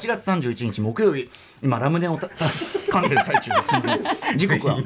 [0.00, 1.28] 8月31日木曜日。
[1.62, 2.26] 今ラムネをた
[2.90, 3.74] 噛んでる最中です
[4.36, 4.78] 時刻は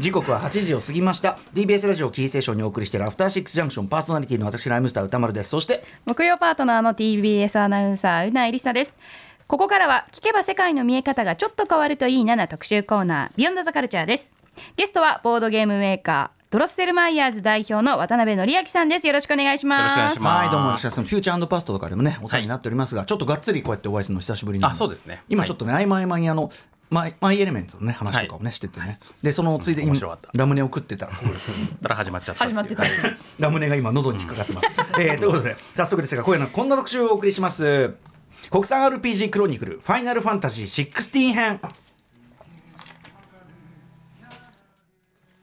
[0.00, 1.38] 時刻は8時を過ぎました。
[1.54, 5.50] TBS ラジオキーステーションにお送りしているアフターシックスジャンクションパーソナリティの私ライムスター歌丸です。
[5.50, 8.98] そして木曜パートナーの TBS アナウンサーうないりさです。
[9.46, 14.34] ここからは聞けば世界の見え方がちょっと変わるといいなな特集コーナービヨンドザカルチャーです。
[14.76, 19.06] ゲストはボードゲームメーカードロッセルマイヤーズ代表の渡辺則明さんです。
[19.06, 19.96] よろしくお願いします。
[19.96, 20.46] よろしくお願いします。
[20.46, 25.22] はいどうもフューチャーパストとかでもねお世話になっておりますが、ちょっとがっつりこうやってお会いするの久しぶりにあそうですね。
[25.28, 26.50] 今ちょっとね、合間合間にあの
[26.90, 28.98] マイマイエレメントのね話とかをね、しててね。
[29.22, 29.92] でそのついでに
[30.34, 31.12] ラムネを食ってたら。
[31.12, 31.18] か
[31.88, 32.82] ら始まっちゃった始まってた。
[32.82, 32.92] はい。
[33.38, 34.68] ラムネが今喉に引っかかってます。
[35.00, 37.94] えー、ということで早速ですが今夜のこんな特集をお送りします。
[38.50, 41.60] 国産 RPG クロニクルファイナルファンタジー16編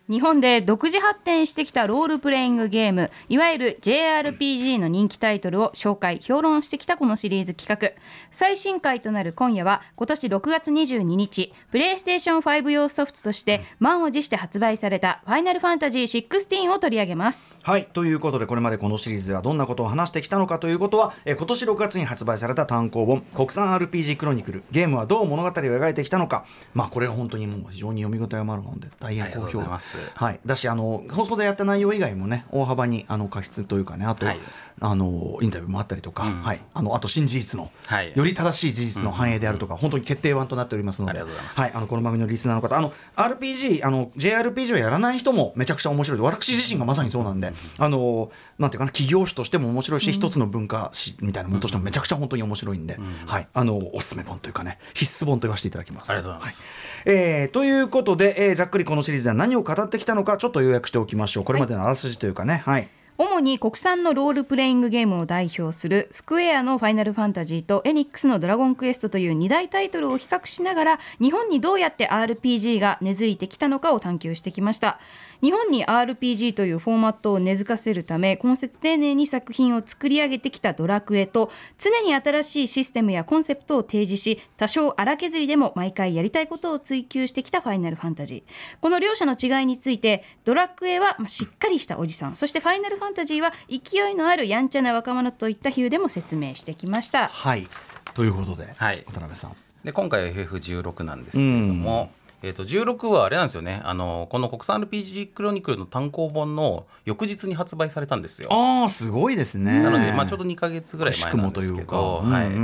[0.09, 8.01] 日本で独自発展してきたロールプレイングゲームいわゆる JRPG の人気タイトルを紹介評論してきたこのシリーズ企画。
[8.31, 17.53] 最新回となる今夜は今年6月22日プレイステーション5用ソフトとして満を持して発売された「ファイナルファンタジー16」を取り上げます。
[17.63, 26.45] はいということでこれまでこのシリーズではどんなことを話してきたのかということは、えー今年6月に発売された単行本国産 RPG クロニクルゲームはどう物語を描いてきたのか。
[26.73, 34.39] まあこれが本当にもう非常に読み応えもある本で大変好ありがとう評ございますはい、だしあの放送でやった内容以外もね大幅にあの過失というかねあと、はい
[34.79, 36.41] あのインタビューもあったりとか、うん。
[36.43, 38.13] はい、あのあと新事実の、はい。
[38.15, 41.19] より正しい事実の反映であるとか、本当に決定版となっておりますので。
[41.21, 46.19] はい、あのこの番組のリスナーの方あの RPG あの JRPG をやらない人もめちゃくちゃ面白い。
[46.19, 56.11] 私自身がまさにそうなんで、あのなんていうかな企業種としても面白いし、一つの文化史みたいなものとしてもめちゃくちゃ本当に面白いんで、はい、あのおすすめ本というかね必須本と言わせていただきます。
[56.11, 56.69] ありがとうございます。
[57.05, 57.15] はい。
[57.15, 61.43] えーということで、えーざっくりこのシリーズでは何を語ってきたのかちょっと要約しておきましょう。
[61.43, 62.61] これまでのあらすじというかね。
[62.65, 74.99] はい主に国産のロールプレイングゲームを代表するスクエアの「ファイナルファンタジー」とエニックスの「ドラゴンクエスト」という2大タイトルを比較しながら日本にどうやって RPG が根付いてきたのかを探求してきました。
[75.41, 88.81] 日本に RPG というフォーマットを根付かせるため今節丁寧に作品を作り上げてきたドラクエと常に新しいシステムやコンセプトを提示し多少荒削りでも毎回やりたいことを追求してきたファイナルファンタジー。
[88.81, 92.35] この両者の違いについてドラクエはしっかりしたおじさん。
[92.35, 93.06] そしてファイナルファンタジー
[93.41, 97.27] は勢いのあるやんちゃな若者といった比喩でも説明してきました。
[97.27, 97.67] はい。
[98.13, 99.03] ということで、はい。
[99.07, 99.55] 渡辺さん。
[99.83, 102.11] で今回は FF16 なんですけれども、
[102.43, 103.81] えー、と16はあれなんですよね。
[103.83, 108.49] あのこの国産 RPG クロニクルの単行本の翌日に発売されたんですよ。
[108.51, 109.81] ああすごいですね。
[109.81, 112.47] なので、まあ、ちょうど2か月ぐらい前なんですけど、はい。
[112.47, 112.63] うんうんうんう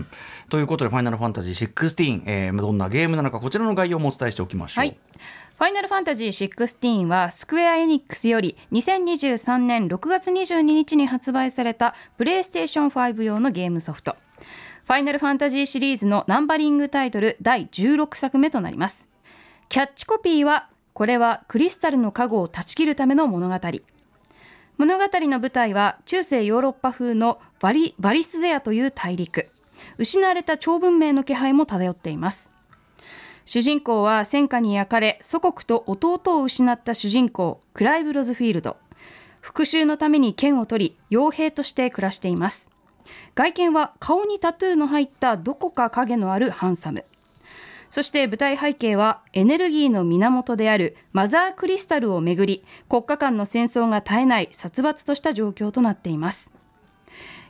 [0.00, 0.06] ん
[0.50, 4.84] ということで「ファイナルファンタジー16」えーどんなゲームなのかこちらの概要もお伝えしておきましょう。
[4.84, 4.98] はい。
[5.58, 14.14] ファイナルファンタジー16はスクエア・エニックスより2023年6月22日に発売されたプレイステーション5用のゲームソフト。
[14.84, 19.08] ファイナルファンタジーシリーズのナンバリングタイトル第16作目となります。
[19.68, 23.58] キャッチコピーはこれはクリスタルの加護を断ち切るための物語。
[24.76, 29.50] 物語の舞台は中世ヨーロッパ風のバリバリスゼアという大陸。
[29.98, 32.52] 失われた超文明の気配も漂っています。
[33.48, 38.76] 主人公は戦火に焼かれ祖国と弟を失った主人公クライブ・ロズフィールド。
[39.40, 42.68] 復讐のために剣を取り傭兵として暮らしています。
[43.34, 47.06] 外見は顔にタトゥーの入ったどこか影のあるハンサム。
[47.88, 56.52] そして舞台背景はエネルギーの源であるマザークリスタルをめぐり国家間の戦争が絶えない殺伐とした状況となっています。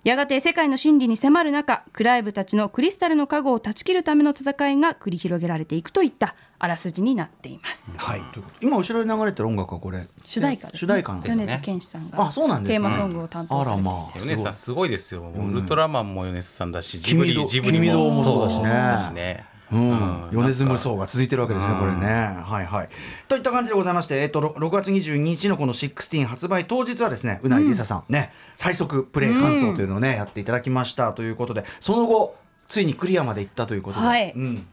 [0.04, 7.96] やがて世界の真理に迫る中クライブたちのクリスタルの加護を断ち切るための戦いが繰り広げられていくといったあらすじになっています。
[7.96, 8.40] はい、とい。
[8.40, 10.06] うこと今後ろに流れてる音楽はこれ？
[10.24, 11.46] 主題歌です、ね、主題歌ですね。
[11.46, 12.88] 米津玄師さんがあそうなんですね。
[12.88, 13.90] テーマソングを担当されていて。
[13.90, 22.06] あらまあ米津さんすごいですよ、ウルトラマンも米津さんだしジブリジブリももそうだしね米津無双が続いてるわけですね、これね。
[22.06, 22.88] はいはい。
[23.28, 32.36] といった感じでございまして、えっと、ろ6月22日のこの16発売当日はですね、うないりささん、ね、最速プレイ感想というのをね、やっていただきましたということで、その後、
[32.68, 34.06] ついにクリアまで行ったということで。
[34.06, 34.32] はい。
[34.34, 34.66] うん、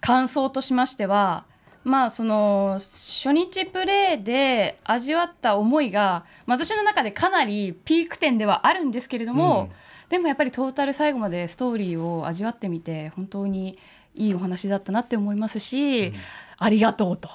[0.00, 1.44] 感想としましては
[1.84, 9.70] まあその初日プレイで味わった思いがまあ私の中でかなりピーク点ではあるんですけれども、
[10.08, 13.78] でもやっぱりトータル最後までストーリーを味わってみて本当に
[14.14, 16.12] いいお話だったなって思いますし、
[16.58, 17.28] ありがとうと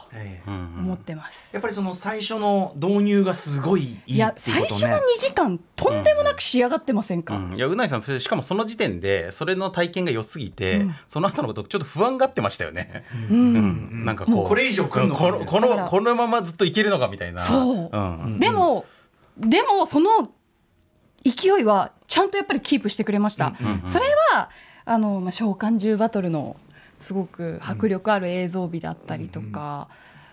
[0.46, 1.54] 思ってます。
[1.54, 4.34] やっぱりその最初の導入がすごいいいいや。
[4.38, 7.56] 最初の2時間とんでもなく仕上がってませんか、うん。
[7.56, 13.06] いやうないさんそれしかもその時点でそれの体験が良すぎて、その後のことちょっと不安がってましたよね。
[13.30, 14.06] うん。
[14.06, 17.42] なんかこうこれ以上このこのこのままずっといけるのかみたいな。
[17.42, 17.90] そう。
[17.92, 17.98] う
[18.28, 18.40] ん。
[18.40, 18.86] でも、
[19.38, 20.32] でもその
[21.24, 23.54] 勢いはちゃんとやっぱりキープしてくれました。
[23.88, 24.50] それは
[24.86, 26.56] あの、まあ、召喚獣バトルの
[27.00, 29.90] すごく迫力ある映像美だったりとか、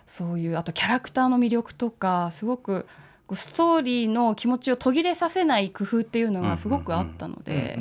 [0.07, 2.87] そういうあとキャラクターの魅力とかすごく
[3.33, 7.79] ストーリーの気持ちを途切れさせない工夫っていうのがすごくあったので、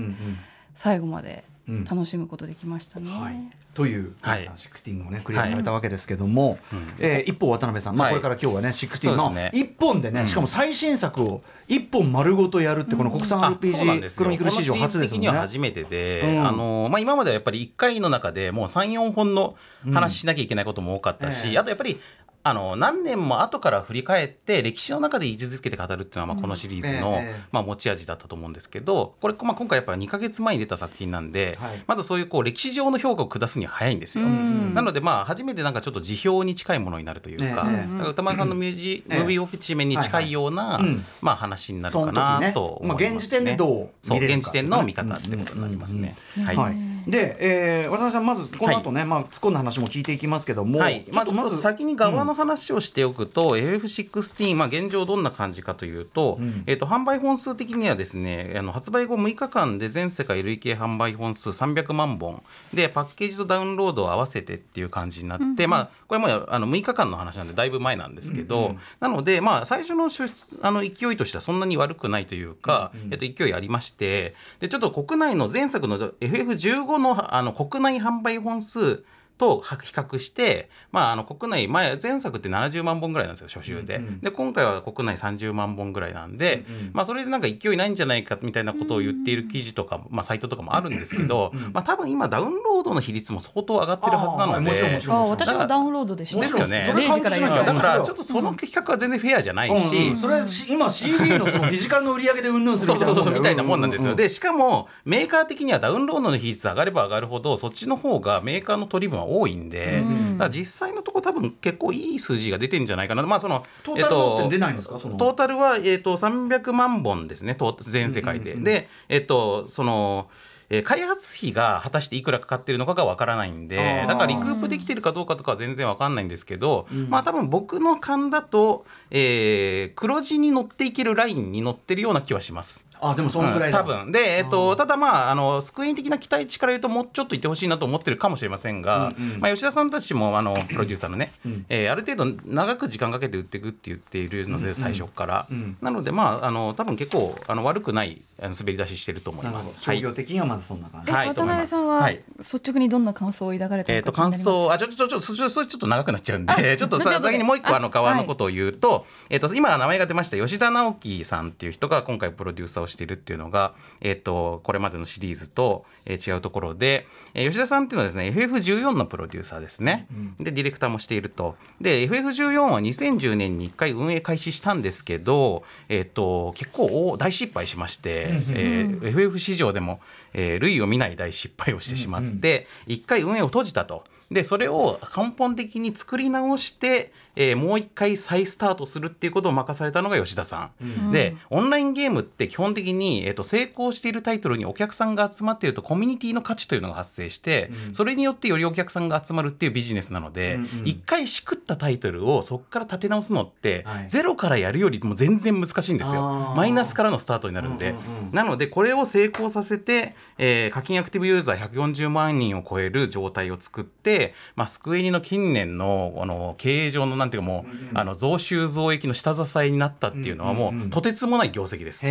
[0.74, 3.10] 最後までうん楽しむことできましたね。
[3.10, 3.36] はい、
[3.74, 4.40] という、はい。
[4.40, 6.88] 皆さん16をねクリアされたわけですけども、うん。
[7.00, 8.14] えー一方渡辺さん、まあ、はい。
[8.14, 9.52] これから今日はね16のそうですね。
[9.54, 10.28] 一本でね、うん。
[10.28, 15.34] しかも最新作を一本丸ごとやるってこの国産 RPG すクロニクル史上初ですもんは。
[15.36, 16.48] 初めてで、うん。
[16.48, 19.56] あのまあ、今まではやっぱり1回の中でもう34本の
[19.94, 21.58] 話しなきゃいけないことも多かったし、うんええ。
[21.60, 22.00] あとやっぱり
[22.46, 34.26] あの何年も後から振り返って歴史の中で位置づけて語るっていうのはまあこのシリーズの、ええまあ、持ち味だったと思うんですけどこれ、まあ、今回やっぱ2か月前に出た作品なんで、はいまだそういうこう歴史上の評価を下すには早いんですよ。
[34.26, 34.74] うん。
[34.74, 37.68] なのでまあ初めてなんかちょっと辞表に近いものになるというか,、
[38.10, 40.80] 歌丸さんのミュージ、ええムービーオフィチメンに近いような、
[41.22, 43.10] まあ、話になるかなと思います、ね。
[43.10, 46.16] まあ、現時点でどうそう見れるか現時点の見方ってことになりますね。
[46.44, 46.56] はい。
[46.56, 46.76] はい、
[47.08, 56.64] で、えー、渡辺さんまずこの後ね、まあ突っ込んだ話も聞いていきますけども、はい、まあ、ちょっとまず、先に側の話をしておくと、FF16、まあ、現状どんな感じかというと,、ん。
[56.66, 62.44] えー、と販売本数的にはですねあの発売後6日間で全世界累計販売本数300万本。
[62.74, 79.04] でパッケージとダウンロードを合わせてっていう感じになって、まあ、これもあの6日間の話なんでだいぶ前なんですけど、なので、まあ、最初の出あの勢いとしてはそんなに悪くないというか、えっと勢いありましてでちょっと国内の前作の FF15 のあの国内販売本数
[79.44, 94.58] と比較して、まあ、あの国内前前作って70万本ぐらいなんですよ初週で,、で今回は国内30万本ぐらいなんで、まあ、それでなんか勢いないんじゃないかみたいなことを言っている記事とか、まあ、サイトとかもあるんですけど、まあ、多分今ダウンロードの比率も相当上がってるはずなので。
[94.58, 96.40] あーもちろんもちろんあ私もダウンロードでした。
[96.40, 96.84] ですよね。
[96.90, 104.12] それ0時かだからうんちょっとその比較は全然フェアじゃないし、うんうんそれし今 CD の そのフィジカルの売り上げでうんぬんするそうそうみたいなもんみたいなもんなんですよ。
[104.12, 113.24] ううでしかもメーカー的にはダウンロードの比率上がれば上がるほどそっちの方がメーカーの取り分は多いんで、うんだから実際のところ多分結構いい数字が出てんじゃないかな。
[113.24, 114.98] まあそのトータルのって出ないんですか？
[115.00, 117.56] そのトータルはえっ、と300万本ですね。
[117.82, 118.56] 全世界で。
[118.56, 120.28] でえっ、とその
[120.70, 132.86] えー開発費が果たしていくらかかってるのかがわからないんあでーだからリクープできてるかどうかとかは全然わかんないんですけど、まあ多分僕の勘だと、えー黒字に乗っていけるラインに乗ってるような気はします。
[133.02, 134.12] あでもそのぐらいだ、うん多分。
[134.12, 139.40] で、えっと、ただまああのスクエニ的な期待値から言うともうちょっといってほしいなと思ってるかもしれませんが、うんうん。
[139.40, 141.66] まあ、吉田さんたちもあのプロデューサーのね、ん。
[141.70, 145.78] えーある程度長く時間かけて売っていくって言っているので、最初から、うん。
[145.82, 149.82] なのでまああの多分結構あの悪くないあの滑り出ししてると思います。
[149.82, 151.28] 商業的にはまずそんな感じ、えはい。
[151.30, 152.22] 渡辺さんははい。
[152.40, 170.08] 率直にどんな感想を抱かれたえー、と感想あちょちょちょそそそれちょっと長くなっちゃうんでちょっとさ先にもう一個あのあ側のことを言うと,、えー、と今名前が出ました吉田直樹さんっていう人が今回プロデューサーをしているっていうのが、えー、とこれまでのシリーズと、えー違うところで、えー吉田さんっていうのはですね FF14 のプロデューサーですね、
[170.40, 171.56] でディレクターもしていると。
[171.82, 180.00] で FF14 は2010年に1回運営開始したんですけど、えー、と結構大大失敗しまして、えー FF 市場でも、
[180.34, 184.06] えー類を見ない大失敗をしてしまって、一回運営を閉じたと。
[184.32, 191.12] でそれを根本的に作り直して、えーもう一回再スタートするっていうことを任されたのが吉田さん。
[191.12, 206.22] でオンラインゲームって基本的に、えー、と成功しているタイトルにお客さんが集まっているとコミュニティの価値というのが発生して、それによってよりお客さんが集まるっていうビジネスなので、一回しくったタイトルをそこから立て直すのって、はいゼロからやるよりも全然難しいんですあよ。
[206.54, 207.92] ーマイナスからのスタートになるんで。
[207.92, 220.84] うんうんうんなのでこれを成功させて、えー課金アクティブユーザー140万人を超える状態を作って、まあ、スクエニの近年のあの経営上のなんていうかもう、あの増収増益の下支えになったっていうのはもう、うんうん。
[220.84, 222.06] うんとてつもない業績です。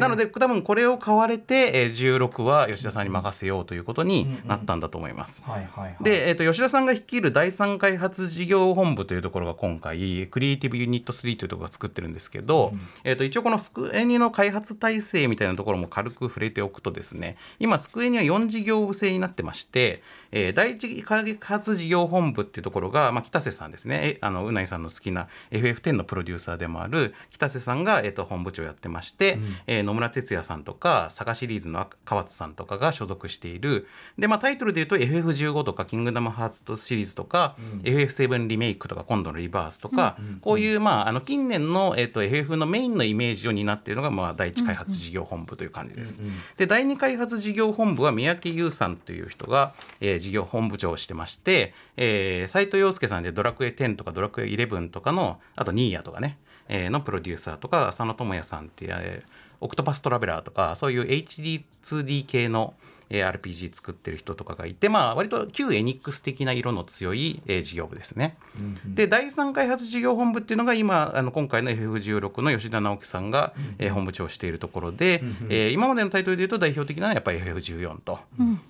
[0.00, 5.42] なので多分これを買われて、えー16は吉田さんに任せようということになったんだと思います。
[6.00, 24.00] で、えー、と吉田さんが率いる第三開発事業本部というところが今回クリエイティブユニット3というところが作ってるんですけど、えー、と一応このスクエニの開発体制みたいなところも軽く触れておくとですね今スクエニは4事業部制になってまして、えー第一開発事業本部っていうところが、まあ、北瀬さんですね。
[24.04, 33.86] えあのうないさんの好きな FF10 のプロデューサーでもある北瀬さんが、えー、と本部長やってまして、えー野村哲也さんとか佐賀シリーズの川津さんとかが所属している。
[34.18, 46.20] で、まあ、タイトルで言うと FF15 とかキングダムハーツとシリーズとか、FF7 リメイクとか今度のリバースとか、こういう、まあ、あの近年の、えー、と FF のメインのイメージを担っているのが、まあ、第一開発事業本部という感じです。
[46.56, 56.38] で第二開発事業本部は三宅優さんという人が、えー事業本部長をしてましてえー斉藤洋介さんで「ドラクエ10」とか「ドラクエ11」とかのあとニーヤとかね、
[56.68, 59.22] えーのプロデューサーとか浅野智也さんっていう、
[59.60, 62.74] オクトパストラベラーとかそういう HD2D 系の、
[63.22, 68.36] RPG 作ってる人とかがいて、まあ、割と旧エニックス的な色の強い、えー事業部ですね。
[68.86, 78.18] で第三開発事業本部っていうのが今あの今回の FF16 の吉田直樹さんが、えー本部長をしているところで、えー今までのタイトルでいうと代表的なのはやっぱり FF14 と。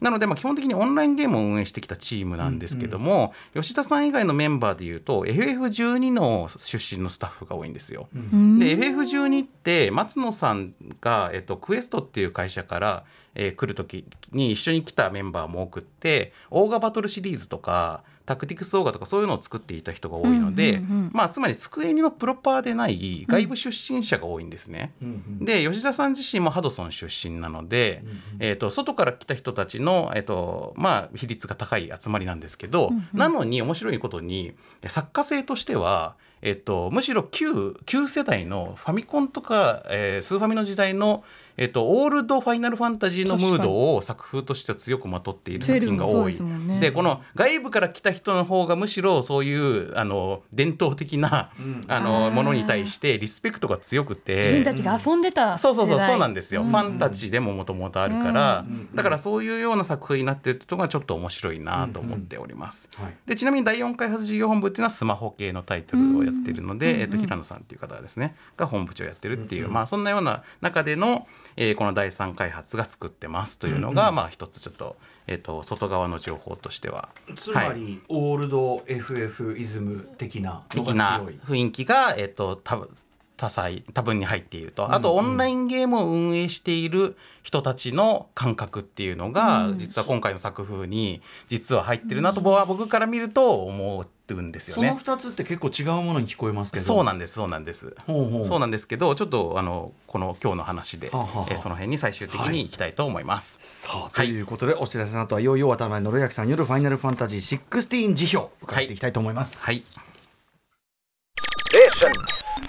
[0.00, 8.08] なので、まあ、基本的にオンラインゲームを運営してきたチームなんですけども、吉田さん以外のメンバーでいうと FF12 の出身のスタッフが多いんですよ。
[8.12, 20.80] で FF12 って松野さんが、えっと、クエストっていう会社から、えー来る時に一緒に来たメンバーも多くってオーガバトルシリーズとかタクティクスオーガとかそういうのを作っていた人が多いので、
[21.12, 24.94] まあ、つまり机にのプロパーでない外部出身者が多いんですね。
[25.40, 28.02] で吉田さん自身もハドソン出身なので、
[28.38, 34.54] えー、と外から来た人たちの、えーとまあ、比率が高い集まりなんですけど、なのに面白いことに
[34.86, 41.24] 作家性としては、えっと、むしろ旧旧世代のファミコンとか、えースーファミの時代の、
[41.56, 46.32] えっと、オールドファイナルファンタジーのムードを作風としては強くまとっている作品が多い。
[46.32, 46.80] でね。
[46.80, 51.50] でこの外部から来た人の方がむしろそういうあの伝統的な、
[51.86, 52.34] あのあー。
[52.34, 54.36] ものに対してリスペクトが強くて。
[54.36, 62.90] 自分たちが遊んでたそうそうそうそうなんですよ、ファンタジーでももともとあるから、だからそういうような作風になってるってのがちょっと面白いなと思っております。
[62.96, 63.14] はい。
[63.26, 68.34] でちなみに第4開発事業本部っていうのはスマホ系のタイトルをやってるので、えっと平野さんっていう方ですね。
[68.56, 74.96] が本部長やってるっていう、まあそんなような中での、えーこの第3開発が作ってますというのが、まあ一つちょっと,、
[75.26, 77.08] えっと外側の情報としては。
[77.36, 82.88] つまり、オールド FF イズム的な的な雰囲気が、えっと、多分
[83.36, 84.92] 多彩多分に入っていると。
[84.92, 94.98] あとオンラインゲームを運営している人たちの感覚っていうのが、実は今回の作風に実は入ってるなと僕は僕から見ると思うんですよそのね。
[94.98, 97.94] 2つって結構違うものに聞こえますけどそうなんですそうなんです。
[98.06, 103.58] ほうほうそうなんですけどちょっとあのこの今日の話で、はあはあはあえーその辺に最終的にいきたいと思います。
[103.60, 109.84] さあとはいいうことで、お知らせの後はいよいよ渡辺則明さんによる「ファイナルファンタジー16」辞表伺っていきたいと思います、はい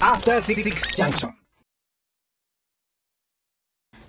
[0.01, 0.63] After Six
[0.95, 1.44] Junction.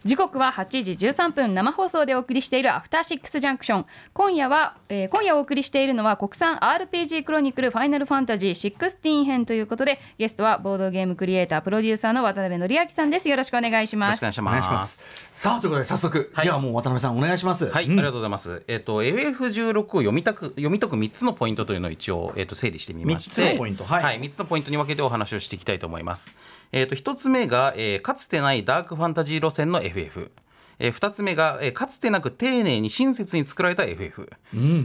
[0.07, 3.87] 時刻は8時13分生放送でお送りしているアフターシックスジャンクション。
[4.13, 13.29] 今夜は、えー今夜お送りしているのは国産 RPG クロニクルファイナルファンタジー16編ということでゲストはボードゲームクリエイタープロデューサーの渡辺則明さんです。
[13.29, 14.75] よろしくお願いしよろますしくお願いしま。
[14.75, 15.11] ます。
[15.33, 16.45] すさあということで早速、はい。
[16.45, 17.67] じゃあもう渡辺さんお願いします。
[17.67, 17.93] はい、うん。
[17.95, 18.63] ありがとうございます。
[18.69, 24.21] えっ、と FF16 を読みたく読み解く3つのポイントというのを一応えっ、と整理してみまして、三つのポイントはい。
[24.21, 26.33] 3つのポイントに分けてお話をしていきたいと思います。
[26.77, 30.31] えっ、と1つ目が、えーかつてないダークファンタジー路線の FF。
[30.79, 34.31] えー、2つ目が、えーかつてなく丁寧に親切に作られた FF、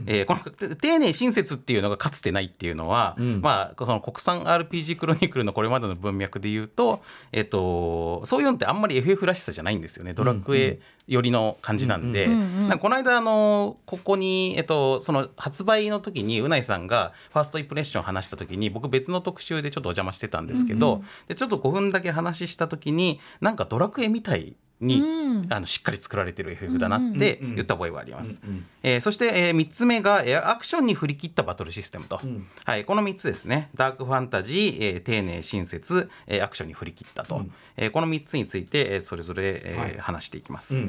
[0.07, 10.13] えーこのて丁寧親切っていうのがかつてないっていうのは、まあ、その国産 RPG クロニクルのこれまでの文脈で言うと、えっとそういうのってあんまり FF らしさじゃないんですよね。
[10.13, 25.01] ドラクエ寄りの感じなんで、なんかこの間あのここに、えっと、その発売の時にうないさんがファーストインプレッションを話した時に僕別の特集でちょっとお邪魔してたんですけど、でちょっと5分だけ話した時になんかドラクエみたいに、
[25.49, 28.41] あのしっかり作られてる FF だなって言った覚えがあります。
[28.83, 32.19] えーそして、え3つ目が、えーアクションに振り切ったバトルシステムと、
[32.65, 33.69] はい、この3つですね。
[33.75, 37.45] ダークファンタジー、えー丁寧親切、えーアクションに振り切ったと、
[37.77, 39.97] えーこの3つについて、えーそれぞれ、えーはい。
[39.99, 40.83] 話していきます。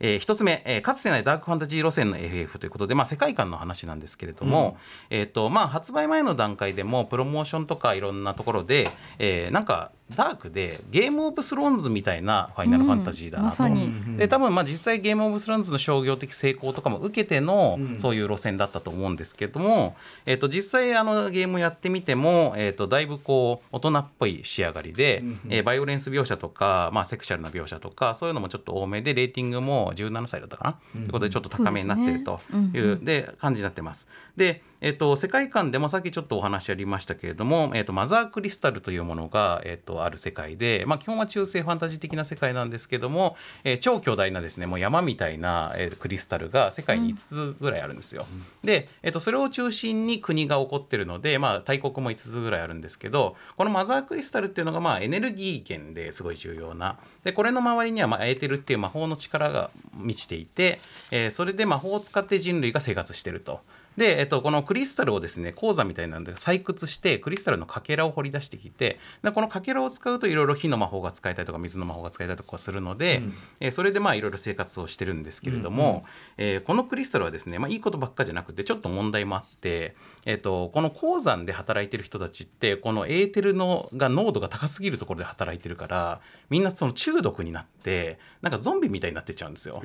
[0.00, 4.76] うんえー一つ目、えーかつてないダークファンタジー路線の FF ということで、まあ、世界観の話なんですけれども、
[5.10, 14.18] えーとまあ、発売前の段階でもプロモーションとかいろんなところで、えーなんかダークでゲームオブスローンズみたいなファイナルファンタジーだなと、まさに。
[14.18, 32.40] で多分まあ実際ゲームオブスローンズの商業的成功とかも受けてのそういう路線だったと思うんですけども、えー、と実際あのゲームやってみても、えー、とだいぶこう大人っぽい仕上がりで、えーバイオレンス描写とか、まあ、セクシャルな描写とかそういうのもちょっと多めでレーティングも17歳だったかな、ということでちょっと高めになってると
[32.74, 34.08] いうで感じになってます。
[34.36, 48.26] で、えー、と世界観でもさっきちょっとお話ありましたけれども、えー、とマザークリスタルというものが、えー、とある世界で、まあ、基本は中世ファンタジー的な世界なんですけども、えー超巨大なですねもう山みたいな、えークリスタルが世界に5つぐらいあるんですよ。
[48.62, 63.60] で、えー、とそれを中心に国が起こってるので、まあ、大国も5つぐらいあるんですけどこのマザークリスタルっていうのが、まあ、エネルギー源ですごい重要なでこれの周りには、まあ、エーテルっていう魔法の力が満ちていて、えーそれで魔法を使って人類が生活してると。
[64.00, 73.22] で、えっと、このクリスタルをですね鉱山みたいなんで採掘してクリスタルのかけらを掘り出してきてでこのかけらを使うといろいろ火の魔法が使えたりとか水の魔法が使えたりとかするので、
[73.60, 76.04] えーそれでまあいろいろ生活をしてるんですけれども、
[76.38, 89.82] えーこのクリスタルはですね、まあ、いいことばっかじゃなくてちょっと問題もあって、えっと、この鉱山で働いてる人たちってこのエーテルのが濃度が高すぎるところで働いてるからみんなその中毒になってなんかゾンビみたいになってっちゃうんですよ。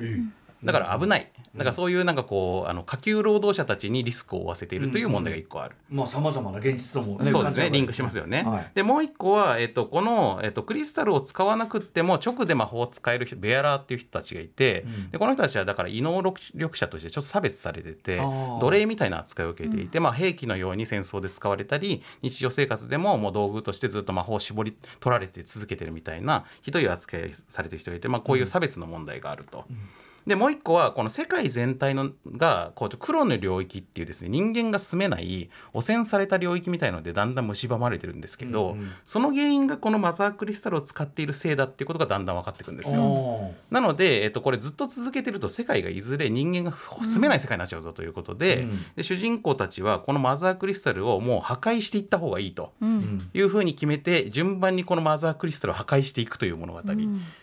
[0.66, 5.76] だから危ない、だからそういうなんかこうあの下級労働者たちにリスクを負わせているという問題が一個ある。
[5.90, 8.42] まあさまざまな現実ともそうですねリンクししますよね。
[8.42, 8.70] はい。
[8.74, 18.18] でもう一個は、えっと、この、えっと、クリスタルを使わなくっても直で魔法を使える人ベアラーっていう人たちがいて、でこの人たちはだから異能力者としてちょっと差別されてて
[18.60, 29.64] 奴隷みたいな扱いを受けていて、まあ、兵器のように戦争で使われたり日常生活でももう道具としてずっと魔法を絞り取られて続けてるみたいなひどい扱いされてる人がいて、まあ、こういう差別の問題があると。
[30.26, 42.96] でもう一個はこの世界全体のがこう黒の領域っていうですね人間が住めない汚染された領域みたいのでだんだん蝕まれてるんですけど、その原因がこのマザークリスタルを使っているせいだっていうことがだんだん分かってくるんですよ。
[42.96, 48.84] よなので、えっと、これずっと続けてると世界がいずれ人間が住めない世界になっちゃうぞということで,、うん。
[48.96, 52.72] で主人公たちはこのマザークリスタルをもう破壊していった方がいいと。
[52.80, 53.30] うん。
[53.32, 56.82] いうふうに決めて順番にこのマザークリスタルを破壊していくという物語、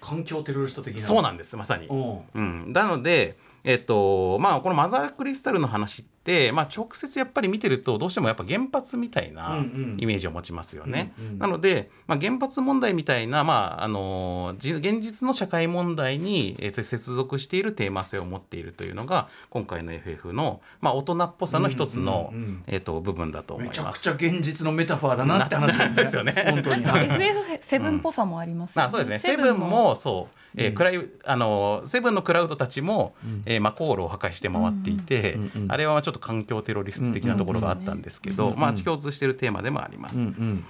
[0.01, 1.01] 環境テロリスト的な。
[1.01, 1.87] そうなんですまさに。
[1.87, 9.65] うんうん、なので、えっとまあ、このマザークリスタルの話って、まあ、直接やっぱり見てるとどうしてもやっぱ原発みたいな
[9.97, 11.13] イメージを持ちますよね。
[11.17, 22.33] うんうんなので、まあ、原発問題みたいな、まあ、あのじ現実の社会問題に、えー接続しているテーマ性を持っているというのが今回の FF の、まあ、大人っぽさの一つの、
[22.67, 23.99] えっと部分だと思いめちゃます。
[23.99, 25.95] くちゃ現実のメタファーだなって話ですね。
[26.03, 26.85] ですよね本当に。
[26.85, 40.19] はい FF7 っぽさもありますよあそうですねセブンもそう、えーうんクライあのセブンのクラウドたちも、えーマコールを破壊して回っていて、うんうんあれはちょっと環境テロリスト的なところがあったんですけど、うんうんまあ共通しているテーマでもあります。
[40.19, 40.65] うんうん。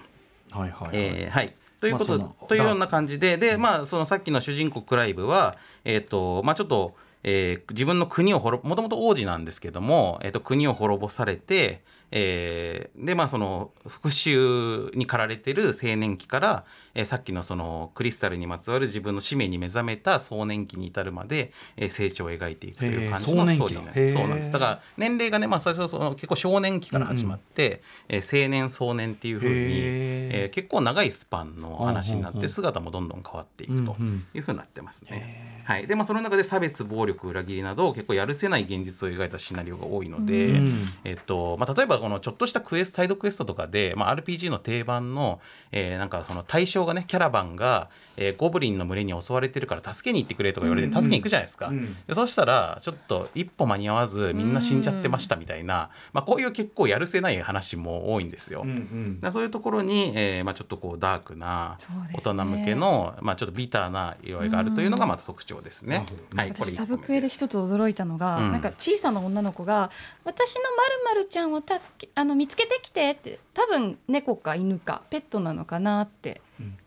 [0.52, 0.90] はいはいはい。
[0.94, 11.82] えーはいということ、まあというような感じでで、まあ、そのさっきの主人公クライブは、えーとまあ、ちょっと、えー自分の国を滅もともと王子なんですけども、えー、と国を滅ぼされて、
[12.16, 24.52] えーでまあその復讐に駆られてる青年期から、えーさっきのそのクリスタルにまつわる自分の使命に目覚めた壮年期に至るまで、えー成長を描いていくという感じのストーリーになそうなんです。
[24.52, 32.48] だから年齢がね、まあ、最初その結構少年期から始まって、えー青年壮年っていうふうに、えー結構長いスパンの話になっうんうんうん。
[32.48, 34.26] て姿もどんどん変わっていくとうんうん。
[34.36, 35.64] いうふうになってますね。
[35.66, 40.86] はい、でまあその中で差別暴力裏切りなど結構やるせない現実を描いたシナリオが多いので、うん。
[41.04, 45.40] えっとまあ、例えばこのちょっとしたクエストサイドクエストとかで、まあ、RPG の定番の、
[45.72, 51.68] えーなんかその対象がねキャラバンが、えーゴブリンの群れに襲われてるから助けに行ってくれとか言われて、助けに行くじゃないですか。
[51.68, 51.96] うん。
[52.06, 58.64] でそしたらちょっと一歩間に合わずみんな死んじゃってましたみたいな、まあ、こういう結構やるせない話も多いんですよ。
[58.64, 59.32] うんうん。
[59.32, 61.78] そういうところに、えーまあ、ちょっとこうダークな
[62.14, 66.06] 大人向けの、まあ、ちょっとビターな色合いがあるというのがまた特徴ですね。
[66.36, 68.52] はい、これ私サブクエで一つ驚いたのが、うん。
[68.52, 69.90] なんか小さな女の子が
[70.26, 71.83] 「私のまるまるちゃんを助け
[72.16, 76.42] あの見つけてきて」って多分猫か犬かペットなのかなって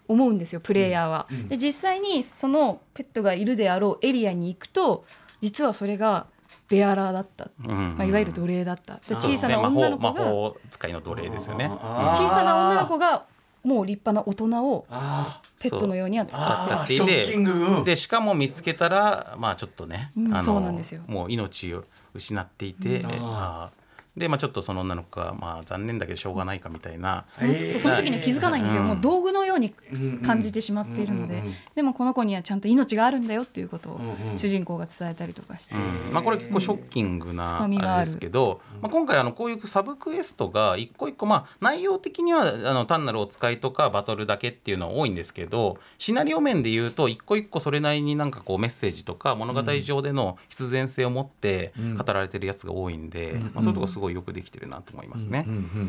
[0.09, 1.27] 思うんですよプレイヤーは。
[1.31, 1.37] うん。
[1.37, 1.49] うん。
[1.49, 5.05] で実際にそのペットがいるであろうエリアに行くと
[5.41, 6.27] 実はそれが
[6.69, 7.97] ベアラーだった、うん。
[7.97, 8.99] まあ、いわゆる奴隷だった。
[9.15, 11.69] 小さな女の子魔が法魔法使いの奴隷ですよね。
[11.69, 13.25] 小さな女の子が
[13.63, 16.39] もう立派な大人をあペットのようには使
[16.85, 20.35] っていてでしかも見つけたらまあちょっとね、うん。
[20.35, 21.03] あのそうなんですよ。
[21.07, 23.11] もう命を失っていて、うん。
[23.13, 23.86] あー
[24.17, 27.25] でまあちょっとその女の子がまあ残念だけどしょうがないかみたいな。
[27.29, 34.01] そのえーそその時に気づかないんですよ、うんもう道具のようにうん感じてしまっているので、うんうんうんでもこの子にはちゃんと命があるんだよっていうことを
[34.37, 55.47] 主人公が伝えたりとかして、うんまあ、これ結構ショッキングな深みがあるあれですけど、まあ、今回あのこういうサブクエストが一個一個まあ内容的にはあの単なるお使いとかバトルだけっていうのは多いんですけどシナリオ面で言うと一個一個それなりになんかこうメッセージとか物語上での必然性を持って語られてるやつが多いんで、まあ、そういうとこすごいよくできてるなと思いますね。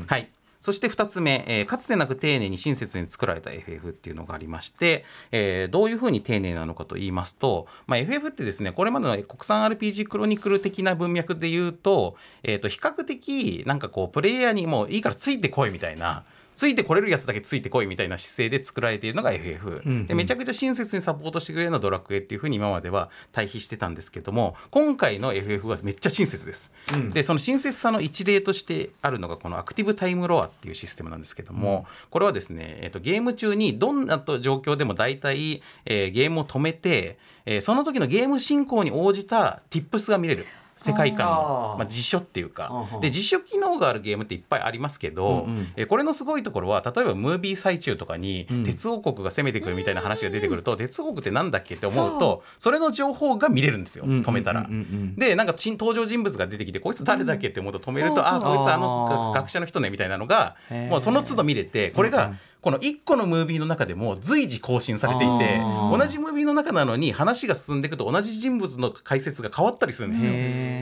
[0.07, 16.23] はいそして2つ目、えーかつてなく丁寧に親切に作られた FF っていうのがありまして、えーどういうふうに丁寧なのかと言いますと、まあ、FF ってですねこれまでの国産 RPG クロニクル的な文脈で言うと,、えーと比較的なんかこうプレイヤーにもういいからついてこいみたいな。
[16.57, 20.07] ついてこれるやつだけついてこいみたいな姿勢で作られているのが FF、うんうん。
[20.07, 27.11] でめちゃくちゃ親切にサポートしてくれるのはドラクエっていうふうに今までは対比してたんですけども今回の FF はめっちゃ親切です、うん。
[27.11, 40.45] でその親切さの一例としてあるのがこのアクティブタイムロアっていうシステムなんですけども、これはですね、えっとゲーム中にどんなと状況でも大体、えーゲームを止めて、えーその時のゲーム進行に応じた Tips が見れる
[40.77, 41.77] 世界観あのー。
[41.79, 43.01] まあ、辞書っていうかうんうん。
[43.01, 45.67] で辞書機能があるゲームっていっぱいありますけど、うんうん。
[45.75, 48.63] えーこれのすごいところは例えばムービー最中とかにうん。
[48.63, 54.61] 鉄王国が攻めてくるみたいな話が出てくると、鉄王国ってなんだっけって思うそとそれの情報が見れるんですようん止めたら。
[54.61, 54.67] うん。
[54.67, 60.55] うんうんでなんか登場人物が出てきてこいつ誰だっけって思うと止めると、そうそうあこいつあの学者の人ねみたいなのが
[60.89, 70.33] もうその都度見れてこれが、うんうんこの1個のムービーの中でも随時更新されていて同じムービーの中なのに話が進んでいくと同じ人物の解説が変わったりするんですよ。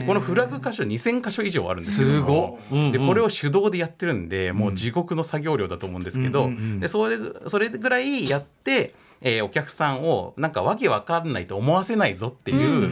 [0.04, 2.72] このフラグ箇所2000箇所以上あるんですすごっ。
[2.72, 2.90] うんうん。
[2.90, 6.80] でこれを手動でやってるんでもう地獄の作業量だと思うんですけど、うんうんうん。
[6.80, 12.88] でそれそれぐらいやって、えーお客さんをなんかわけわかんないと思わせないぞっていう、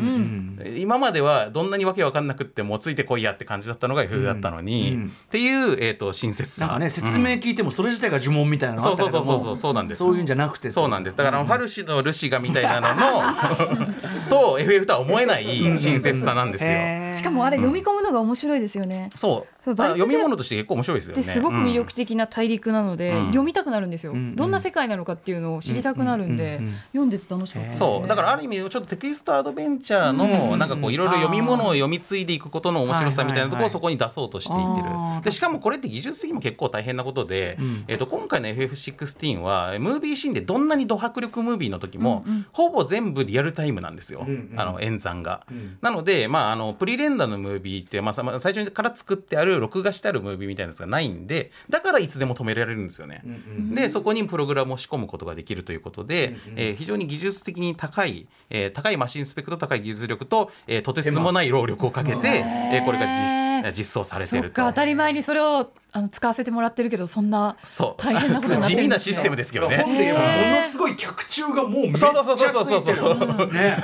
[0.76, 13.94] 今まではどんなにわけわかんなくってもついてこいやって感じだったのが FF だったのに、うんうんっていう、えー、と親切さなんかね説明聞いてもそれ自体が呪文みたいなそうそうそうそうそうそうなんですそういうんじゃなくてそうなんですだから、ファルシのルシガみたいなのの
[14.28, 16.70] と FF とは思えない親切さなんですよ。
[17.16, 19.10] しかもあれ読み込むのが面白いですよね。
[19.14, 21.22] そうそう読み物として結構面白いですよね。
[21.22, 30.26] ですごく魅力的な大陸なので、うん読みたくなるんですよ、んどんな世界なのかっていうのを知りたくなるんで、うんうんうん読んでて楽しかったです、ね、そうだからある意味ちょっとテキストアドベンチャーの
[30.56, 34.88] なんかこういろいろ読み物を読み継いでいくことの面白さみたいなところをそこに出そうとしていってる。
[35.22, 37.84] でしかもこれって技術的にも結構大変なことで、ん。
[37.88, 44.26] えー、と今回の FF16 はムービーシーンでどんなにド迫力ムービーの時も、ほぼ全部リアルタイムなんですよ、
[44.56, 45.78] あの演算が、ん。
[45.80, 53.22] なので、まあ、あのプリレンダーのムービーって、まあ、さまあ最初から作ってある録画してあるムービーみたいなやつがないんでだからいつでも止められるんですよね。
[53.72, 60.33] でそこにプログラムを仕込むことができるということで、えー非常に技術的に高い、えー高いマシンスペックと高い技術力と、
[60.66, 64.56] えーとてつもない労力をかけて、えーこれが実実装されてそっると。
[64.56, 68.02] か当たり前にそれをあの使わせてもらってるけどそんなそう。
[68.02, 69.14] 大変なことになって地るんですね。
[69.14, 69.78] 味なシステムですけどね。
[69.78, 72.82] 本で言えばものすごい脚注がもうめっちゃそうそうそうそうそう。
[72.82, 73.00] ついて
[73.46, 73.76] るね。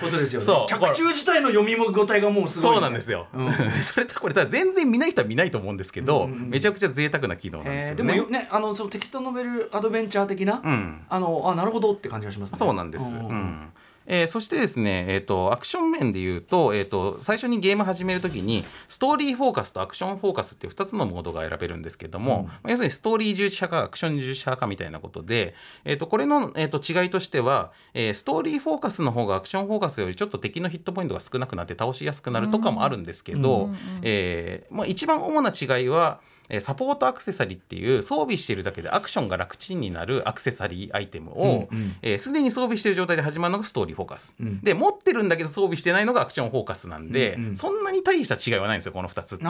[0.00, 0.46] ことですよね。
[0.46, 0.70] そう。
[0.70, 3.26] 脚注自体の読み応えがもうすごいそうなんですよ。
[3.82, 8.02] それとこれただ全然見ない人は見ないと思うんですけど、めちゃくちゃ贅沢な機能なんですよね。
[8.02, 11.04] えーでもよねあのそのテキストノベルアドベンチャー的な、ん。
[11.08, 12.58] あのあなるほどって感じがしますね。
[12.58, 13.06] そうなんです。
[13.06, 13.72] ううんん
[14.06, 33.70] えーそしてですね、えー、とアクション面でいうと,、えー、と最初にゲーム始めるときにストーリーフォーカスとアクションフォーカスっていう2つのモードが選べるんですけども、まあ要するにストーリー重視派かアクション重視派かみたいなことで、えー、とこれの、えー、と違いとしては、えーストーリーフォーカスの方がアクションフォーカスよりちょっと敵のヒットポイントが少なくなって倒しやすくなるとかもあるんですけど、
[34.02, 41.68] えーまあ、一番主な違いはえーサポートアクセサリーっていう装備しているだけでアクションが楽ちんになるアクセサリーアイテムを
[42.02, 49.44] えーすで、に装備している状態で始まるのがストーリーフォーカス、で持ってるんだけど装備してないのがアクションフォーカスなんで、そんなに大した違いはないんですよこの2つって。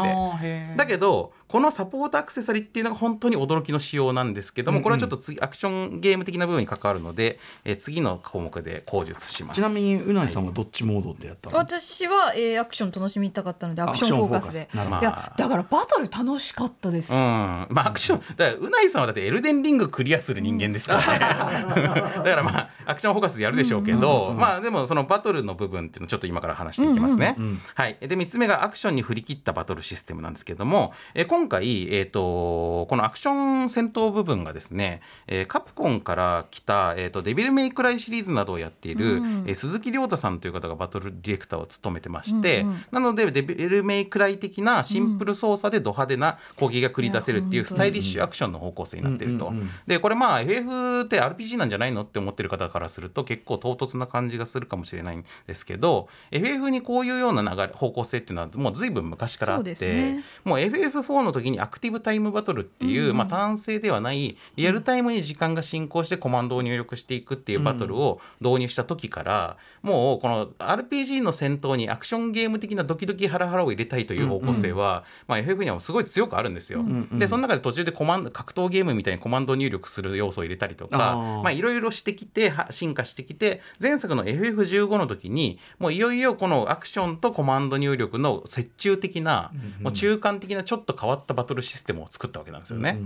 [0.77, 9.57] だけどこのサポートアクセサリーっていうのが本当に驚きの仕様なんですけども、これはちょっと次アクションゲーム的な部分に関わるので、えー次の項目で口述します。
[9.57, 14.69] ちなみにうないさんはどっちモードでやったの、私は、えーアクション楽しみたかったのでアクションフォーカスで。
[14.75, 21.19] いやだからバトル楽しかったです、うん、まあアクションだからうないさんはだってエルデンリングクリアする人間ですからね。
[22.17, 27.37] だからまあアクションフォーカスでやるでしょうけど、まあでもそのバトルの部分っていうのをちょっと今から話していきますね、
[27.75, 27.97] はい。
[28.01, 49.53] で3つ目がアクションに振り切ったバトルシステムなんですけども、えー今回、えー、とこのアクション戦闘部分がですね、えーカプコンから来た、えー、とデビルメイクライシリーズなどをやっている、えー鈴木亮太さんという方がバトルディレクターを務めてまして、なのでデビルメイクライ的なシンプル操作でド派手な攻撃が繰り出せるっていうスタイリッシュアクションの方向性になっていると。
[49.87, 60.25] でこれまあ FF って RPG なんじゃないのって思ってる方からすると結構唐突な感じがするかもしれないんですけど FF にこういうような流れ方向性っていうのはもう随分昔からあって、ね。
[60.45, 76.85] もう FF4 の時にアクティブタイムバトルっていう、まあ、単性ではないリアルタイムに時間が進行してコマンドを入力していくっていうバトルを導入した時から、もうこの RPG の戦闘にアクションゲーム的なドキドキハラハラを入れたいという方向性は、まあ、FF にはすごい強くあるんですよ。
[77.13, 92.99] でその中で途中でコマンド格闘ゲームみたいにコマンド入力する要素を入れたりとかいろいろしてきては進化してきて前作の FF15 の時にもういよいよこのアクションとコマンド入力の折衷的な、もう中間的なちょっと変わったバトルシステムを作ったわけなんですよね。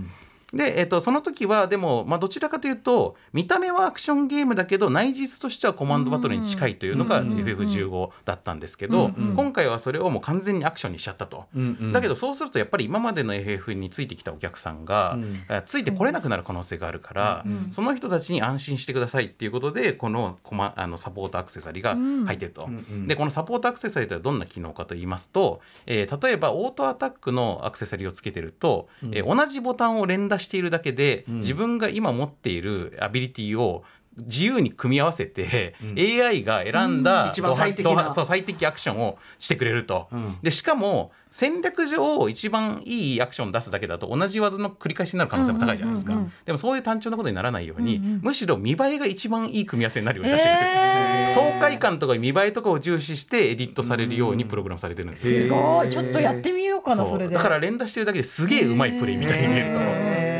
[0.53, 11.45] で、えっとその時はでも、まあ、どちらかというと見た目はアクションゲームだけど内実としてはコマンドバトルに近いというのが FF15 だったんですけど、今回はそれをもう完全にアクションにしちゃったと。
[11.93, 15.17] だけどそうするとやっぱり今までの FF についてきたお客さんが、
[15.49, 21.95] えついてこれなくなる可能性があるから、その人たちに安心してくださいっていうことでこのコマあのサポートアクセサリーが
[22.27, 22.69] 入ってると。
[23.07, 33.83] でこのサポートアクセサリーとはどんな機能かと言いますと、えー例えばオートアタックのアクセサリーをつけてると、えー同じボタンを連打しているだけで、自分が今持っているアビリティを
[34.17, 40.09] 自由に組み合わせて、AI が選んだ、一番最適そう最適アクションをしてくれると。
[40.13, 40.37] ん。
[40.41, 51.33] でしかも戦略上一番いいアクション出すだけだと同じ技の繰り返しになる可能性も高いじゃないですか、でもそういう単調なことにならないように、むしろ見栄えが一番いい組み合わせになるように出してる、へー。
[51.33, 55.29] 爽快感とか見栄えとかを重視してエディットされるようにプログラムされてるんです。
[55.29, 55.89] よすごい。
[55.89, 57.35] ちょっとやってみようかなそれで。
[57.35, 59.79] だから連打してるだけですげえうまいプレイみたいに見えると。
[59.79, 60.30] へ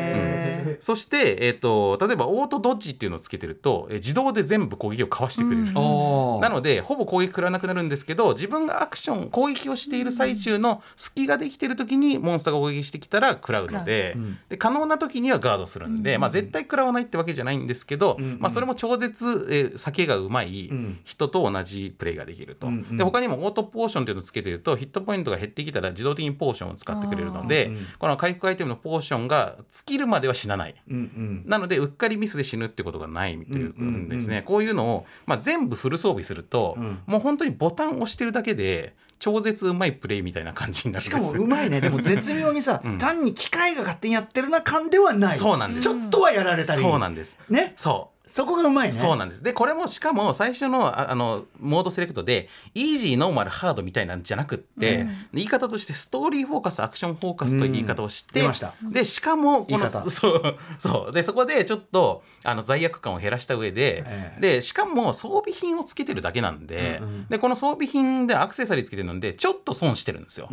[0.81, 5.63] そして、えー、と例えばオートドッジっていうのをつけてると、えー自動で全部攻撃をかわしてくれる。
[5.75, 6.41] おー。
[6.41, 14.17] なのでほぼ攻撃食らわなくなるんですけど自分がアクション攻撃をしている最中の隙ができている時にモンスターが攻撃してきたら食らうので,、
[14.49, 20.69] で可能な時にはガードするんで、まあ、絶対食らわないってわけじゃないんですけど、まあ、それも超絶、えー酒がうまい
[21.03, 22.67] 人と同じプレイができると。
[22.91, 30.70] で他にもオートポーションっていうのをつけてるとヒットポイントが減ってきたら自動的にポーションを使ってくれるので、この回復アイテムのポーションが尽きるまでは死なない。
[30.89, 31.43] うんうん。
[31.45, 41.81] なのでうっかりミスで死ぬってことがないといううんですね、こういうのを、まあ、全部フル装備すると、もう本当にボタンを押してるだけで超絶うまいプレイみたいな感じになるんしかもうまいね。
[41.81, 45.37] でも絶妙にさ、単に機械が勝手にやってるな感ではない。
[45.37, 45.83] そうなんです。
[45.83, 46.81] ちょっとはやられたり。
[46.81, 47.37] そうなんです。
[47.49, 47.73] ね。
[47.75, 48.93] そうそこがうまいね。
[48.93, 49.43] そうなんです。
[49.43, 58.73] でこれもしかも最初のああのモードセレクトでイージーノーマルハードみたいなんじゃなくって、言い方としてストーリーフォーカスアクションフォーカスという言い方をして、出ました。
[58.81, 61.11] でしかもこのそうそう。
[61.11, 64.41] でそこでちょっとあの罪悪感を減らした上で、ええ。
[64.41, 70.47] でしかも装備品をつけてるだけなんで,、でこの装備品でアクセサリーつけてるのでちょっと損してるんですよ。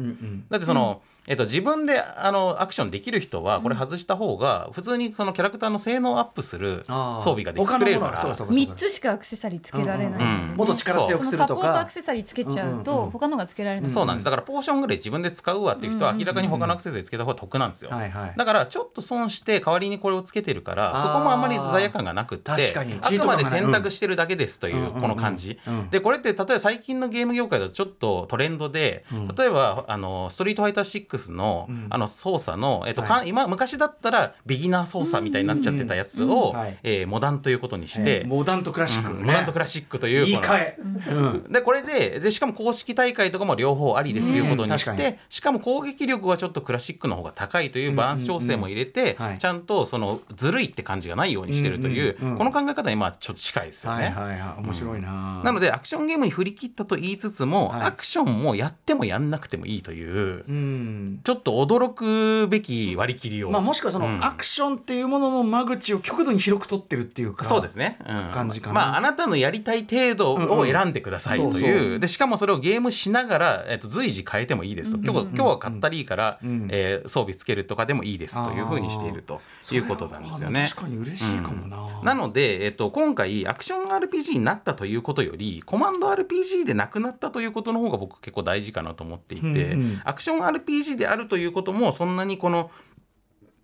[0.49, 8.17] だってその、えっと、自分であのアクションできる人はこれ外した方が普通にそのキャラクターの性能をアップする装備ができてくれるから。
[8.17, 10.11] 他のものはそうそうそう3つしかアクセサリーつけられない。
[10.11, 10.57] のでね、うんうん。
[10.57, 14.25] もっと力強くするとそのサポートアかクセサリーつけちゃうと他のがつけられない、そうなんです。
[14.25, 18.35] だからポーションぐらい自分で使うわっていう人は明らかに他のアクセサリーつけた方が得なんですよ、はいはい。
[18.37, 22.95] だからちょっと損して代わりにこれをつけてるからそこもあんまり罪悪感がなくって確かに。
[23.01, 25.75] あくまで選択してるだけですというんうこの感じ、うん。
[25.75, 29.05] うんでこれって例えば最近のゲーム業界だとちょっとトレンドで、
[29.37, 36.79] 例えばあのストリートファイター6の,、あの操作の、えっとか今昔だったらビギナー操作みたいになっちゃってたやつを、はい。
[36.83, 39.25] えーモダンということにして、えーモダンとクラシック、うん。
[39.25, 40.79] モダンとクラシックという言い換え、
[41.11, 41.53] うん。
[41.53, 54.11] でこれででしかも公式大会とかも両方ありですということにして、しかも攻撃力はちょっとクラシックの方が高いというバランス調整も入れて、ちゃんとそのずるいって感じがないようにしてるという、この考え方にまあちょっと近いですよね。
[54.11, 54.63] はいはいはい。
[54.63, 57.83] 面白いな、なのでアクションゲームに振り切ったと言いつつも、はい。
[57.83, 64.25] アクションもやってもやんなくてもいいという、うんちょっと驚くべき割り切りを、まあ、もしくはその、うん。
[64.25, 68.31] アクションっていうものの間口を極度に広く取ってるっていうかそうですね、うん。
[68.33, 68.75] 感じかな。
[68.75, 79.41] まああなたのやりたい程度を選んでくださいという,、でしかもそれをゲームしながら、えっと、随時変えてもいいですと、今日は今日は買ったらいいから、んえー装備つけるとかでもいいですというふうにしていると
[79.73, 80.67] いうことなんですよね。
[80.69, 92.71] 確かに嬉しいかもな、なので、えっと、今回アクション RPG になったということよりコマンド RPG でなくなったということの方が僕結構大事かなと思っていて、アクション RPG であるということもそんなにこの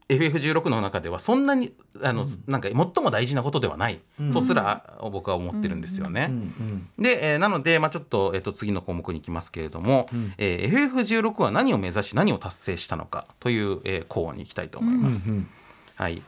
[0.08, 4.00] FF16 の中ではそんなにあの、なんか最も大事なことではない
[4.34, 6.30] とすら僕は思ってるんですよね。
[6.98, 10.06] で、えーなので、まあ、ちょっと,、えっと次の項目に行きますけれども、
[10.36, 15.32] えー FF16 は何を目指し何を達成したのかという、えー項に行きたいと思います。
[15.96, 16.22] はい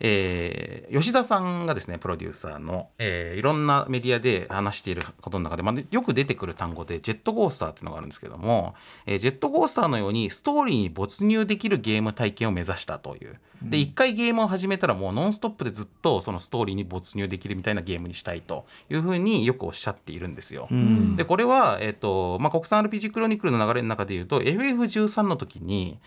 [0.00, 8.74] えー吉田さんがですねプロデューサーの、えーいろんなメディアで話していることの中で、まあ、よく出てくる単語でジェットコースターっていうのがあるんですけども、
[9.06, 13.38] えージェットコースターのようにストーリーに没入できるゲーム体験を目指したという。
[13.62, 20.68] で一回ゲームを始めたらもうノンストップでずっとそのストーリーに没入できるみたいなゲームにしたいというふうによくおっしゃっているんですよ。
[21.16, 25.98] でこれは、えーとまあ、国産 RPG クロニクルの流れの中でいうと FF13 の時に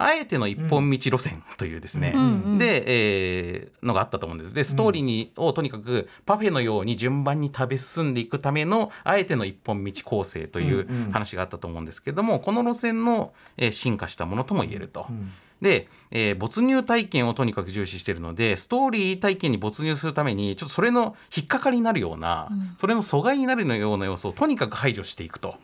[0.00, 2.14] あえての一本道路線というですね、
[2.56, 4.54] で、えーのがあったと思うんです。
[4.54, 15.06] で、ストーリーに、をとにかくパフェのように順番に食べ進んでいくための、あえての一本道構成という話があったと思うんですけども、この路線の、えー進化したものとも言えると。
[15.60, 25.56] で、えー没入体験をとにかく重視しているのでストーリー体験に没入するためにちょっとそれの引っかかりになるような、それの阻害になるような要素をとにかく排除していくと。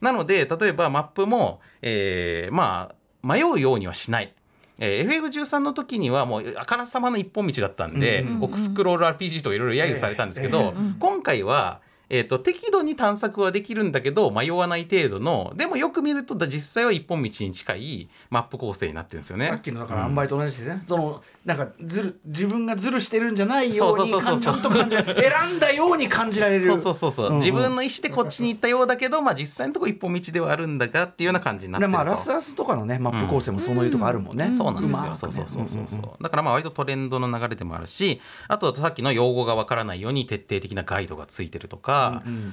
[0.00, 4.32] なので例えばマップも、えーまあ迷うようにはしない。
[4.78, 11.80] えー FF13 の時にはもうあからさまの一本道だったんで、オクスクロール RPG とかいろいろ揶揄されたんですけど、今回は、
[12.10, 19.46] えー、と適度に探索はできるんだけど迷わない程度のでもよく見ると実際は一本道に近いマップ構成になってるんですよね。
[19.46, 25.04] さっきのだから塩梅と同じですね、そのなんかずる自分がずるしてるんじゃないよそううにちゃんと感じる。
[25.20, 26.66] 選んだように感じられる。
[26.66, 27.38] そうそうそうそう、んん。
[27.38, 35.10] 自分の意思でこっちに行ったようだけど、まあ、実際のところ一本道ではあるんだがっていうような感じになってるまあラスアスとかのねマップ構成もそういうとこあるもんね、そうなんですよ。
[35.10, 36.22] ねそうそうそうそうそう。
[36.22, 41.99] だからまあ割とトレンドの流れでもあるし、あとさっきの用語がわからないように徹底的なガイドがついてるとか、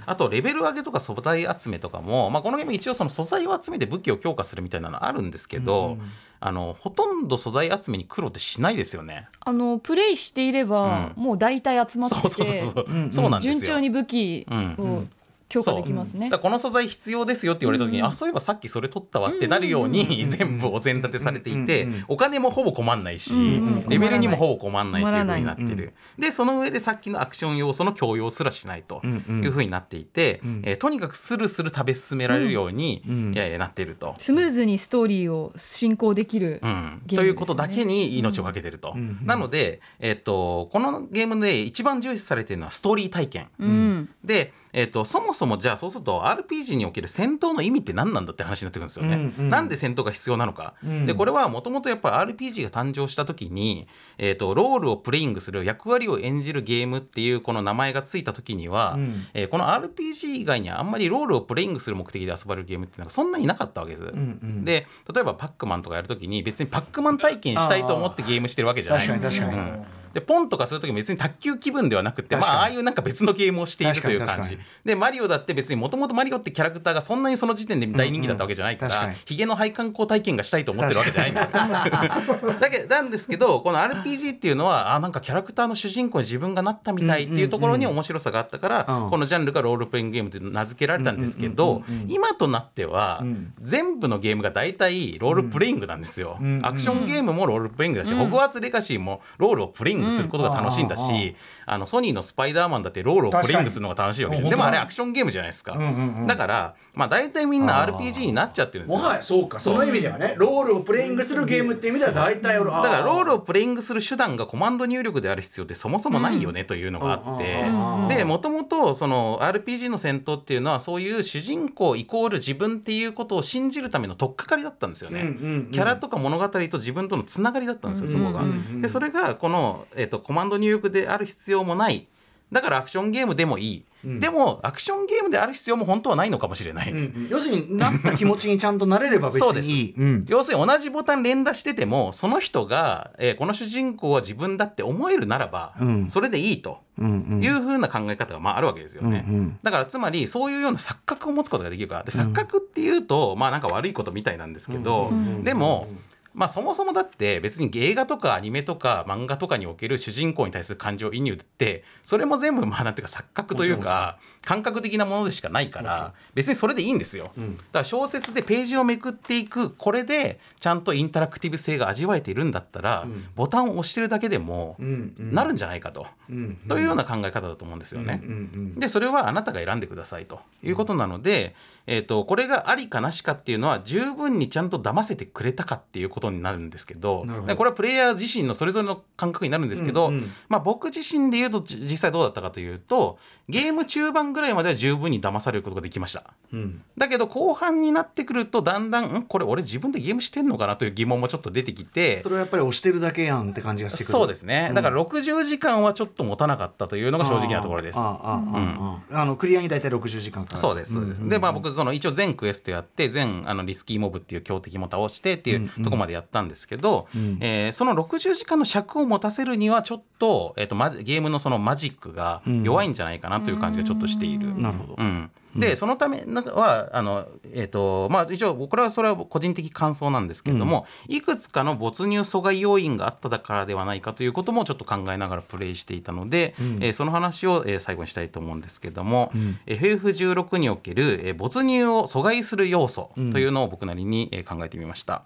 [0.06, 5.98] あとレベル上げとか素材集めとかも、まあこのゲーム一応その素材を集めて武器を強化するみたいなのあるんですけど、
[6.40, 9.28] あのほとんど素材集めに苦労ってしないですよね。
[9.42, 12.86] あのプレイしていれば、もう大体集まってそうそうそうてそう。
[13.12, 13.54] そうなんですよ。
[13.54, 15.04] 順調に武器うんを
[15.50, 16.14] 強化できますね。
[16.14, 23.44] そうだからこの素材必要ですよって言われた時に、あそういえばさっきそれ取ったわってなるように全部お膳立てされていて、うんうんうんお金もほぼ困んないし、うんう
[23.86, 30.62] んレベルにもほぼ困んないというふうになってる、でその上でさっきのアクション要素の強要すらしないとうんうんいうふうになっていて、ん。
[30.64, 33.34] えーとにかくスルスル食べ進められるように、うん。
[33.34, 34.16] いやいやなっていると。
[34.18, 37.00] スムーズにストーリーを進行できる、ね。
[37.16, 38.96] ということだけに命をかけてると。
[38.96, 43.48] んなので、えっとこのゲームで一番重視されているのはストーリー体験。
[43.60, 44.10] うん。
[44.24, 49.16] で、えっとそもそもじゃあそうすると RPG における戦闘の意味って何なんだって話になってくるんですよね。
[49.16, 49.50] うんうん。
[49.50, 50.76] なんで戦闘が必要なのか。
[50.84, 51.08] うん。
[51.08, 53.88] でこれはもともとやっぱり RPG が誕生した時に、
[54.20, 59.26] えっとロールをプレイングする役割を演じるゲームっていうこの名前がついた時には、うん。
[59.34, 64.04] えーこの RPG 以外にはあんまりロールをプレイングする目的で遊ばれるゲームっていうのがそんなになかったわけです。
[64.04, 64.64] んうん。
[64.64, 69.08] で例えばパックマンとかやるときに別にパックマン体験したいと思ってゲームしてるわけじゃない。
[69.08, 69.60] 確かに確かに。
[69.60, 69.86] うん
[70.18, 74.58] でポンとかするときも別に卓球気分ではなくて、まあ、ああいうなんか別のゲームをしているという感じ。
[74.84, 81.46] でマリオだって別にもともとマリオってキャラクターがそんなにその時点で大人気だったわけじゃないから、ヒゲの配管工体験がしたいと思ってるわけじゃないんです。
[81.46, 82.54] よ。
[82.60, 89.10] だけなんですけどこの RPG っていうのはあなんかキャラクターの主人公に自分がなったみたいっていうところに面白さがあったから、うん。
[89.12, 96.40] このジャンルがロールプレイングゲームって名付けられたんですけど、今となっては、ん全部のゲームが大体ロールプレイングなんですよ。
[96.42, 96.60] ん。
[96.66, 101.36] アクションゲームもロールプレイングだし、ホグワーツレガシーもロールをプレイングすることが楽しいんだし、うん
[101.70, 105.78] あのソニーのスパイダーマンだってロールをプレイングするのが楽しいわけでもあれアクションゲームじゃないですか。
[106.26, 109.00] だから、まあ大体みんな RPG になっちゃってるんですよ。
[109.00, 109.60] もはやそうか。
[109.60, 117.64] その意味ではねロールをプレイングするゲームっていう意味では大体俺だだからロールをプレイングする手段がコマンド入力である必要ってそもそもないよねというのがあって。
[117.64, 125.36] うんでもともとその RPG の戦闘っていうのはそういう主人公イコール自分っていうことを信じるための取っかかりだったんですよね。
[125.72, 128.44] キャラとか物語と自分とのつながりだったんですよそこが。
[128.82, 132.08] でそれがこの、えっとコマンド入力である必要もない。
[132.52, 136.92] だからアクションゲームでもいい、でもアクションゲームである必要も本当はないのかもしれない。
[136.92, 137.28] うんうん。
[137.30, 139.68] 要するになった気持ちにちゃんとなれれば別 そうです。
[139.68, 140.26] にいいうん。
[140.30, 146.10] 要するに同じボタン連打しててもその人が、えーこの主人公は自分だって思えるならば、うん。
[146.10, 147.44] それでいいとうんうん。
[147.44, 149.60] いうふうな考え方がまああるわけですよね、うんうん。
[149.62, 152.04] だからつまりそういうような錯覚を持つことができるから。
[152.04, 155.12] で錯覚っていうと、まあなんか悪いことみたいなんですけど、
[155.44, 155.90] でも、
[156.38, 167.32] まあそもそもだって別に映画とかアニメとか漫画とかにおける主人公に対する感情移入ってそれも全部まあなんていうか錯覚というか感覚的なものでしかないから別にそれでいいんですよ。
[167.36, 174.76] だから小説でページをめくっていくこれでちゃんとインタラクティブ性が味わえているんだったら、ボタンを押してるだけでも
[175.18, 178.22] なるんじゃないかと、んというような考え方だと思うんですよね。
[178.24, 178.34] うんう
[178.76, 178.80] ん。
[178.80, 181.56] でそれはあなたが選んでくださいということなので、
[181.88, 190.32] えー、とこれがありかなしかっていうのは十分にちゃんと騙せてくれたかっていうことになるんですけどこれはプレイヤー自身のそれぞれの感覚になるんですけど、うんうん。
[190.50, 193.18] まあ、僕自身で言うとじ実際どうだったかというと
[193.50, 196.24] ゲーム中盤ぐらいまでは十分に騙されることができました。
[196.52, 196.82] うん。
[196.98, 204.12] だけど後半になってくるとだんだんんこれ俺自分でゲームしてんのかなという疑問もちょっと出てきてそれはやっぱり押してるだけやんって感じがしてくる。
[204.12, 208.00] そうですね、だから60時間はちょっと持たなかったというのが正直なところです。
[208.00, 217.08] あのクリアに大体60時間かかるそうですそうです、でまあ僕その一応全クエストやって全あのリスキーモブっていう強敵も倒してっていうとこまでやったんですけど、
[217.40, 224.54] えーその60時間の尺を持たせるにはちょっと,、えー、とゲームのそのマジックが弱いんじゃないかなという感じがちょっとしている。
[224.60, 224.96] なるほど。
[224.98, 239.32] うんでそのためはあの、えーとまあ、一応これはそれは個人的感想なんですけれども、いくつかの没入阻害要因があっただからではないかということもちょっと考えながらプレイしていたので、えーその話を、えー最後にしたいと思うんですけれども、
[239.66, 245.24] FF16 における、えー没入を阻害する要素というのを僕なりに、えー考えてみました、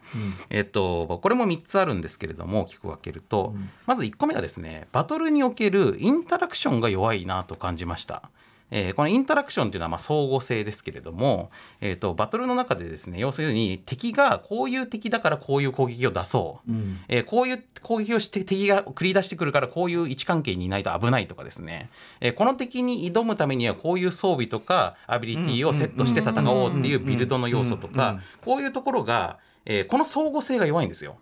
[0.49, 3.53] えっとこれも3つあるんですけれども大きく分けると、
[3.85, 8.23] まず1個目がですねバトルにおけるインタラクションが弱いなと感じました。
[8.71, 16.71] えーこのインタラクションというのはまあ相互性ですけれども、えー、とバトルの中でですね要するに敵がこういう敵だからこういう攻撃を出そう、
[17.07, 31.17] えーこういう攻撃をして敵が繰り出してくるからこういう位置関係にいないと危ないとかですね、えーこの敵に挑むためにはこういう装備とかアビリティをセットして戦おうっていうビルドの要素とかこういうところが、えーこの相互性が弱いんですよ。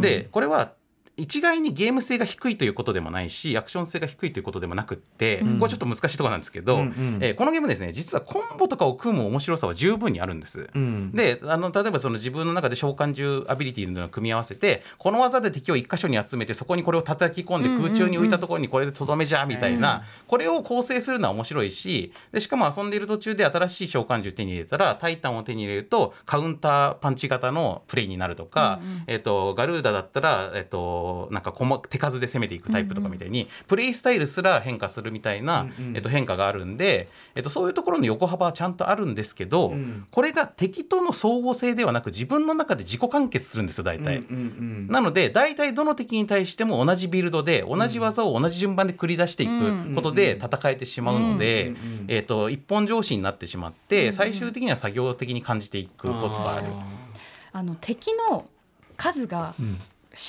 [0.00, 0.72] でこれは
[1.16, 7.18] 一概にゲーム性が低いということでもないしアクション性が低いということでもなくって、これちょっと難しいところなんですけど、うんうん。
[7.20, 10.68] えーこのゲームですね実はコンボとかを組む面白さは十分にあるんです。
[10.74, 11.12] うん。
[11.12, 39.74] であの例えばその自分の中で召喚獣アビリティのを組み合わせてこの技で敵を一箇所に集めてそこにこれを叩き込んで空中に浮いたところにこれでとどめじゃみたいな、これを構成するのは面白いしでしかも遊んでいる途中で新しい召喚獣手に入れたらタイタンを手に入れるとカウンターパンチ型のプレイになるとか、えっとガルーダだったら、えっととなんか細手数で攻めていくタイプとかみたいに、プレイスタイルすら変化するみたいな、えっと、変化があるんで、えっと、そういうところの横幅はちゃんとあるんですけど、
[40.10, 44.20] これが敵との相互性ではなく自分の中で自己完結するんですよ大体。
[44.88, 51.74] なので大体どの敵に対しても同じビルドで同じ技を同じ順番で繰り出していくことで戦えてしまうので、
[52.08, 56.68] えっと、一本上司になってしまって最終的には作業的に感じていくことがある。
[57.52, 58.48] あの敵の
[58.96, 59.54] 数が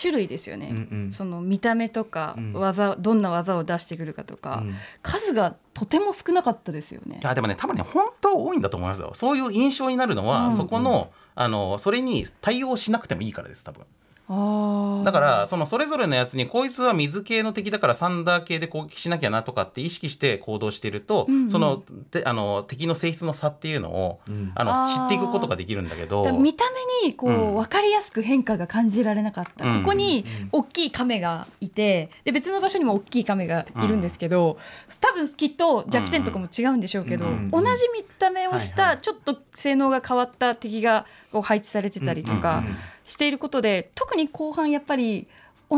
[0.01, 1.11] 種類ですよね、うんうん。
[1.11, 2.53] その見た目とかん。
[2.53, 4.75] 技、どんな技を出してくるかとか、うん。
[5.01, 7.19] 数がとても少なかったですよね。
[7.21, 7.25] い。
[7.25, 9.11] やでもね多分ね本当は多いんだと思いますよ。
[9.13, 10.51] そういう印象になるのは、うん。
[10.51, 13.85] そこのあのそれに対応しなくてもいいからです多分
[14.27, 21.49] だからそのそれぞれのやつにこいつは水系の敵だからサンダー系で攻撃しなきゃなとかって意識して行動していると、うんうん。
[21.51, 21.77] その
[22.09, 24.19] てあの敵の性質の差っていうのを、
[24.55, 24.95] あのあー。
[24.95, 26.65] 知っていくことができるんだけど見た
[27.01, 27.55] 目にこう、うん。
[27.55, 29.83] 分かりやすく変化が感じられなかった、うん。
[29.83, 34.57] ここに大きい亀がいてで別の場所にも大きい亀がいるんですけど、
[35.01, 37.49] 多分きっと弱点とかも違うんでしょうけど、うん。
[37.51, 45.27] 同じ見た目をしたちょっと性能が変わった敵がこう配置されてたりとかうんうんうんしていることで特に後半やっぱり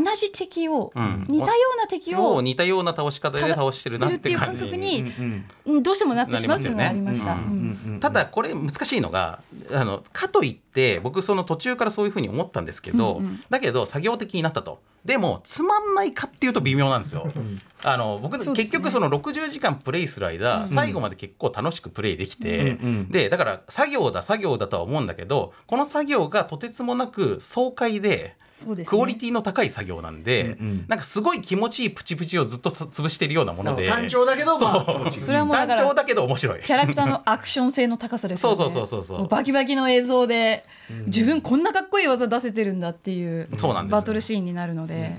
[0.04, 1.26] 同じ敵を、うん。
[1.28, 4.20] 似たような敵をを似たような倒し方で倒してるなって感じ。
[4.20, 7.36] っていう感覚にうんうんどうしてもなってしまうっていうのがありました。
[7.36, 8.00] ねうんうん。
[8.00, 9.41] ただこれ難しいのが
[9.72, 13.43] あのかといって僕その途中からそういうふうに思ったんですけど、うんうん。
[13.50, 14.80] だけど作業的になったと。
[15.06, 17.32] でもつまんないかっていうと微妙なんですよ。
[17.84, 18.45] あの僕、ね。
[18.54, 22.72] 結局その60時間プレイする間、最後まで結構楽しくプレイできて、うんう
[23.04, 23.10] ん。
[23.10, 28.36] でだから作業だ作業だとは思うんだけどこの作業がとてつもなく爽快で。
[28.64, 28.89] そうですね。
[28.89, 30.86] クオリティの高い作業なんで、うんうん。
[30.88, 33.88] なんかすごい気持ちいいプチプチをずっと潰しているようなもので。
[33.88, 35.12] 単調だけどまあそう。
[35.12, 36.62] それはもうだから単調だけど面白い。
[36.62, 38.55] キャラクターのアクション性の高さですよね。
[38.55, 39.03] そうそうそうそう。
[39.03, 40.64] そうもバキバキの映像で、
[41.05, 45.16] 自分こんなかっこいい技出せてるんだっていうそうなんですバトルシーンになるので、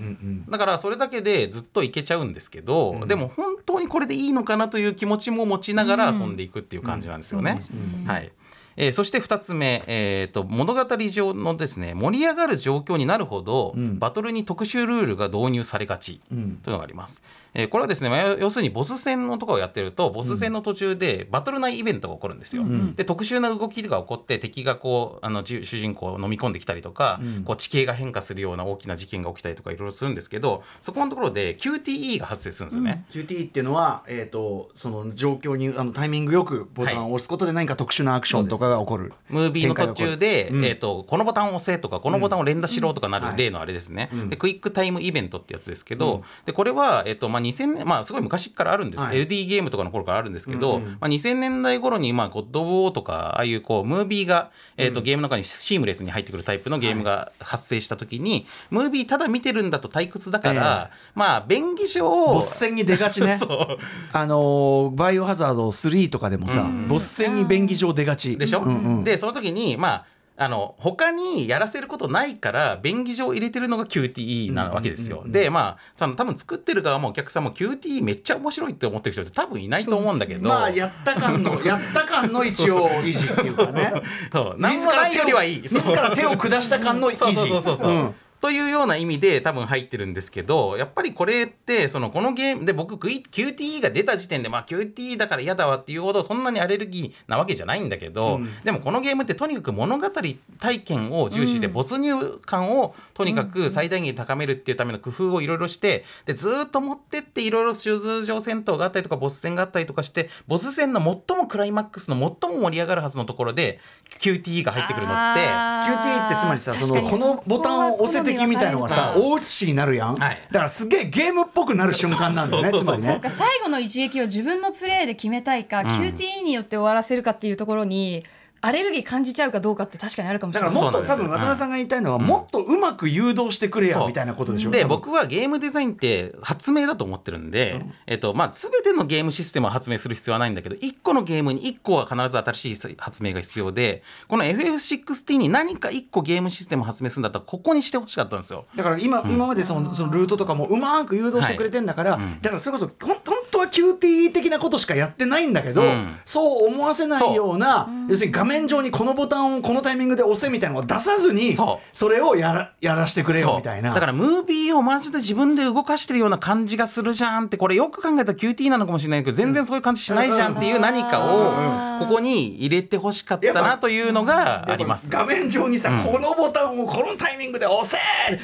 [0.49, 7.59] だからそれだけでずっといけちゃうんですけど、でも本当にこれでいいのかなという気持ちも持ちながら遊んでいくっていう感じなんですよね。
[8.07, 8.32] はい
[8.81, 17.22] えーそして2つ目、えー、と物語上のですね盛り上がる状況になるほど、んバトルに特殊ルールが導入されがちというのがあります。
[17.55, 22.64] えーこれはですね、まあ要要するにボス戦のとかをやってるとボス戦の途中でバトル内イベントが起こるんですよ。
[22.96, 33.05] で特殊な動きが起こって敵がこうあのじ主人公を飲み込んできたりとか、こう地形が変化するような大きな事件が起きたりとかいろいろするんですけどそこのところで QTE が発生するんですよね。
[33.11, 40.64] QT っていうのは、えー、とその状況にあのタイミングよくボタンを押すことで何か特殊なアクションとかが起こる、ムービーの途中で、うん。
[40.64, 43.30] えー、とこのボタンを押せとかこのボタンを連打しろとかなうん。
[43.32, 44.28] る例のあれですね、ん。
[44.28, 49.16] でクイックタイムイベントってやつですけど、でこれは、えーとまあ、2000年まあすごい昔からあるんです、はい。
[49.22, 50.91] LD ゲームとかの頃からあるんですけど、うんうん。
[50.93, 63.39] まあ、2000年代頃に、まあ、ゴッド・オブ・ウォーとかああいうこうムービーが、えーとゲームの中にシームレスに入ってくるタイプのゲームが発生した時に、ムービーただ見てるんだと退屈だから、まあ便宜上ボス戦に出がちね。
[64.12, 68.36] あのーバイオハザード3とかでもさ、ボス戦に便宜上出がち。
[68.36, 69.05] でしょ、うんうん。
[69.05, 70.05] でその時にまあ
[70.41, 75.24] あの他にやらせることないから便宜上入れてるのが QTE なわけですよ。
[75.26, 83.93] でまあその多分作ってる側もお客さんも QTE めっちゃ面白いって思ってる人って多分いないと思うんだけど、まあやった感の やった感の一応維持っていうかね。
[84.32, 85.62] そう何もないよりはいい。
[85.62, 87.18] 自ら手を下した感の維持。
[87.18, 113.80] そうそうそうそうそう、んというような意味で多分入ってるんですけどやっぱりこれってそのこのゲームで僕 QTE が出た時点で、まあ、QTE だから嫌だわっていうほどそんなにアレルギーなわけじゃないんだけど、でもこのゲームってとにかく物語体験を重視して没入感をとにかく最大限に高めるっていうための工夫をいろいろしてでずーっと持ってっていろいろ通常戦闘があったりとかボス戦があったりとかしてボス戦の最もクライマックスの最も盛り上がるはずのところで
[114.20, 115.49] QTE が入ってくるのって。
[115.49, 115.89] あー。
[115.89, 120.39] QT ってつまりさそのこのボタンを押せ的みたいのがさうん大写しになるやん、はい。
[120.51, 123.09] だからすげえゲームっぽくなる瞬間なんだよねつまりね。
[123.09, 128.24] なんか最後の一撃を自分のプレーで決めたいか、QTE によって終わらせるかっていうところに
[128.61, 130.74] アレルギー感じちゃうかどうかって確かにあるかもしだれない。
[130.74, 131.24] からもっと多そうなんですよ。
[131.28, 134.70] 分渡辺さんが言いたいのは、もっとうまく誘導してくれやみたいなことでしょ？
[134.70, 148.64] で僕はゲームデザインって発明だと思ってるんで、えっとまあ、全てのゲームシステムを発明する必要はないんだけど1個のゲームに1個は必ず新しい発明が必要でこの FF16 に何か1個ゲームシステムを発明するんだったらここにしてほしかったんですよ。
[148.76, 153.16] だから今,、今までそのそのルートとかもうまく誘導してくれてんだから、だからそれこそ本
[153.50, 156.16] 当は QTE的なことしかやってないんだけど、うん。
[156.24, 162.09] そう思わせないような要するに画面上にこのボタンをこのタイミングで押せみたいなのを出さずにそう。
[162.09, 163.94] れをやらやらしてくれよみたいな。
[163.94, 175.11] だからムービーをマジで自分で動かしてるような感じがするじゃんってこれよく考えたら QT なのかもしれないけど全然そういう感じしないじゃんっていう何かをここに入れてほしかったなというのがあります。
[175.11, 177.99] 画面上にさ、このボタンをこのタイミングで押せ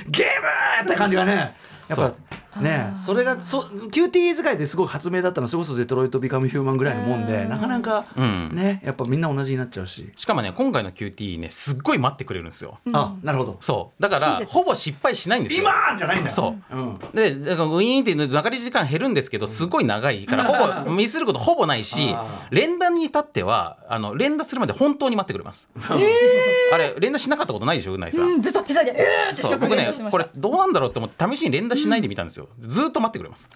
[0.09, 1.55] ゲームって感じがね。
[1.89, 2.15] やっぱ
[2.61, 8.51] ねそれがそ QT 使いですごい発明だったのそれこそデトロイト・ビカム・ヒューマンぐらいのもんでなかなかん。
[8.55, 12.79] ねやっぱみんな同じになっちゃうし、しかもね今回の QT ねすっごい待ってくれるんですよ。
[12.93, 13.57] あなるほど。
[13.61, 14.03] そう。
[14.03, 15.69] だからほぼ失敗しないんですよ。
[15.69, 16.27] 今じゃないんだ。
[16.27, 16.77] よそう。
[16.77, 16.99] うん。
[17.13, 25.69] でだからウィーンっていうかかり時間減るんですけどすごい長いからほぼ ミスることほぼないしあ連打に至ってはあの連打するまで本当に待ってくれます。
[26.73, 28.25] あれ連打しなかったことないでしょうないさん。
[28.27, 33.51] うんずっと急いでえーってそう僕ね近くにしてましたこれどうなんだろうって思って試しに連打しないでみたんですよ、ずーっと待ってくれます。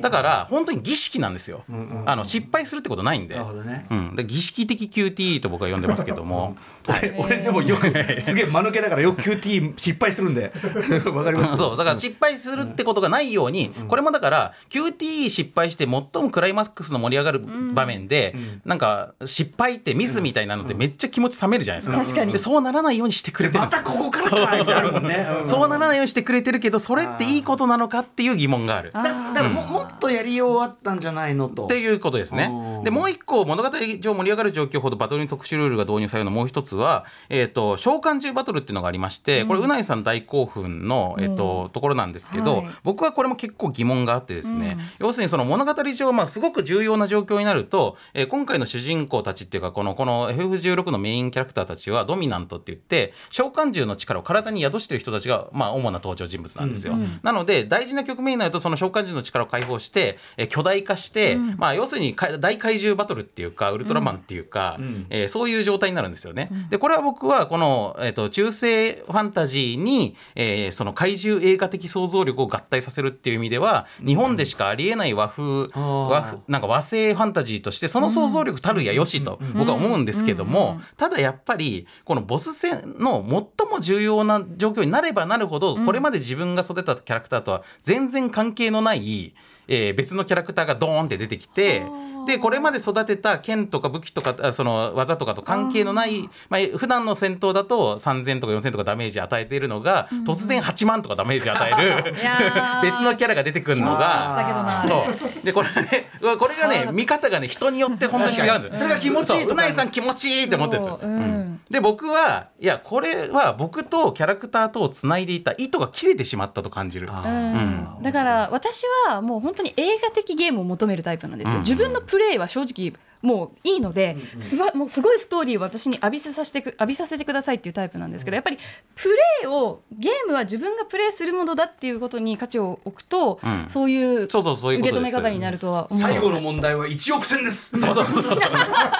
[0.00, 1.64] だから本当に儀式なんですよ、
[2.06, 3.34] あの失敗するってことないんで。
[3.34, 3.86] なるほどね。
[3.90, 6.56] うん、で儀式的 QT と僕は呼んでますけども、
[6.88, 7.86] 俺 俺でもよく
[8.22, 10.52] すげえ間抜けだからよく QT 失敗するんで。
[11.12, 11.56] わかりました。
[11.56, 11.76] そう。
[11.76, 18.34] だから失敗するってことがないように、これもだから QT 失敗して最もクライマックスの盛り上がる場面で、
[18.64, 22.32] なんか失敗ってミスみたいなのってめっちゃ気持ち冷めるじゃないですか、確かに。
[22.32, 28.92] でそうならないようにしてくれてるんまたここからかそうならないようにしてくれてるけどそれっていいことなのかっていう疑問がある。
[28.92, 31.64] だだからももっとやりようあったんじゃないのと。
[31.64, 32.50] っていうことですね。
[32.50, 32.80] う。
[32.80, 32.84] ん。
[32.84, 42.66] でもう一個物語上盛り上がる状況ほどバトルに特殊ルールが導入されるのもう一つは、えー、と召喚獣バトルっていうのがありましてこれうないさん大興奮の、えーとところなんですけど、はい。
[42.82, 56.96] 僕はこれも結構疑問があってですね、要するにその物語上、まあ、すごく重要な状況になると、えー今回の主人公たちっていうかこのこの FF16 のメインキャラクターたちはドミナントって言って召喚獣の力を体に宿してる人たちが、まあ、主な登場人物なんですよ。
[57.22, 64.78] なので大事な局面になるとその召喚獣の力を解放して、えー巨大化して、まあ、要するにか大怪獣バトルっていうかウルトラマンっていうか、
[65.10, 66.50] えーそういう状態になるんですよね。
[66.70, 89.34] でこれは僕はこの、えー、と中世ファンタジーに、えーその怪獣映画的想像力を合体させるっていう意味では日本でしかありえない和風、和風なんか和製ファンタジーとしてその想像力たるやよしと僕は思うんですけども、ただやっぱりこのボス戦の最も重要な状況になればなるほど、これまで自分が育てたキャラクターとは全然関係のない、
[89.68, 91.82] えー別のキャラクターがドーンって出てきて。
[92.26, 102.14] でこれまで育てた剣とか武器とかあその技とかと関係のないまあ、普段の戦闘だと3000とか4000とかダメージ与えているのが、突然8万とかダメージ与える
[102.82, 104.44] 別のキャラが出てくるのだが。
[104.46, 105.08] けどな。
[105.22, 105.44] そう。
[105.44, 108.78] でこれはねこれがね見方がね人によって本当に違うんですよ。
[108.78, 109.54] それが気持ちいいとうう。
[109.54, 111.60] ないさん気持ちいいって思ってるんですよ、うん。
[111.70, 117.08] で僕はいやこれは僕とキャラクターとをつないでいた糸が切れてしまったと感じる。
[117.08, 117.88] うん。
[118.02, 121.60] だから私はもう本当に映画的ゲームを求めるタイプなんですよ、うん。
[121.62, 122.92] 自分のププレイは正直
[123.24, 128.58] もういいので、すばもうすごいストーリーを私に浴びせさせてく浴びさせてくださいっていうタイプなんですけどやっぱり
[128.94, 133.64] プレイをゲームは自分がプレイするものだっていうことに価値を置くと、うん。
[133.68, 135.08] そういうそうそうそういうことです。
[135.08, 137.80] 受け止め方になるとは最後の問題は1億点です。
[137.80, 138.04] そうそう。
[138.12, 138.38] そうそう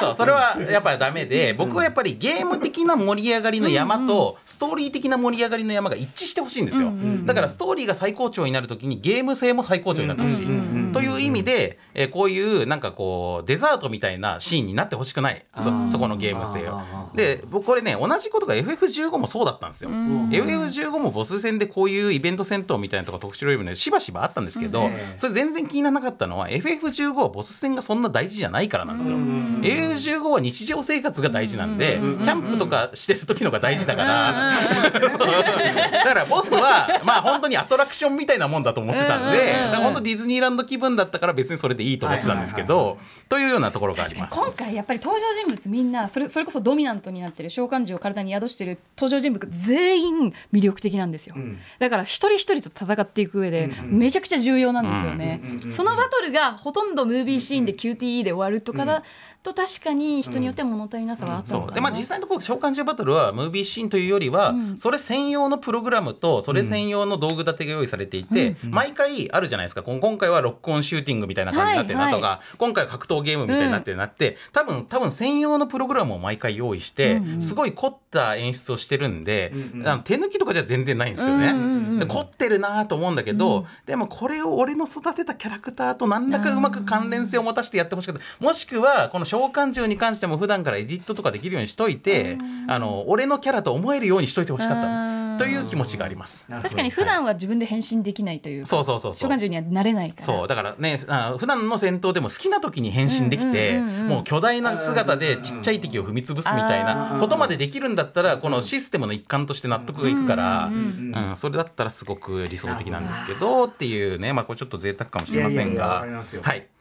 [0.00, 6.92] そうそれはやっぱりダメで僕はやっぱりゲーム的な盛り上がりの山とストーリー的な盛り上がりの山が一致してほしいんですよ。
[7.26, 12.80] だからストーリーが最高潮になるときにゲーム性も最高潮になってほしいという意味でえーこういうなん。
[12.80, 15.44] かこうデザートみたいなシーンになってほしくない。
[15.56, 16.80] そそこのゲーム性を。
[17.14, 19.90] で僕これね同じことが FF15 もそうだったんですよ。
[19.90, 29.16] FF15 もボス戦でこういうイベント戦闘みたいなとか特殊レベルでしばしばあったんですけどそれ全然気にならなかったのは FF15 はボス戦がそんな大事じゃないからなんですよ。
[29.16, 38.64] FF15 は日常生活が大事なんでキャンプとかしてる時のが大事だからだからボスはまあ本当にアトラクションみたいなもん。
[38.64, 42.98] だと思ってたんで本当ディズニーランド気分だったから別にそれでいいと思ってたんですけど
[43.28, 44.36] というようなところがあります。
[44.36, 51.36] 今回やっぱり登場人物みんなそれそれこそドミナントになってる召喚獣を体に宿してる登場人物全員魅力的なんですよ、
[51.78, 55.40] だから一人一人と戦っていく上でめちゃくちゃ重要なんですよね、
[55.70, 59.02] そのバトルがほとんどムービーシーンで QTE で終わるとかだ
[59.44, 61.74] と確かに人によっては物足りなさはあったのかな、そう。
[61.74, 69.82] でまあ実際のところ召喚獣バトルはムービーシーンというよりは、それ専用のプログラムとそれ専用の道具立てが用意されていて、毎回あるじゃないですか。
[69.82, 79.52] こん今回はロックオンシューティングみたいな感じになってるなとか、は今回は格闘ゲームみたいになってるなって、多分多分専用のプログラムを毎回用意して、すごい凝った演出をしてるんで、
[79.84, 81.98] あの手抜きとかじゃ全然ないんですよね。
[81.98, 88.22] で凝ってるなと思うんだけど、でもこれを俺の育てたキャラクターと何らかうまく関連性を持たせてやってほしかった。
[88.44, 95.14] もしくはこの召喚獣に関しても普段からエディットとかできるようにしといて、あの俺のキャラと思えるようにしといてほしかったの。
[95.36, 96.46] という気持ちがあります。
[96.46, 99.30] 確かに普段は自分で変身できないというかそうそうそうそう。
[99.30, 100.22] 召喚獣にはなれないから。
[100.22, 104.08] そうだからねあ普段の戦闘でも好きな時に変身できて、うんうんうんうん。
[104.08, 116.10] もう巨大な姿でちっちゃい敵を踏み潰すみたいなことまでできるんだったらこのシステムの一環として納得がいくから、うんそれだったらすごく理想的なんですけどっていうね、まあ、これちょっと贅沢かもしれませんいやい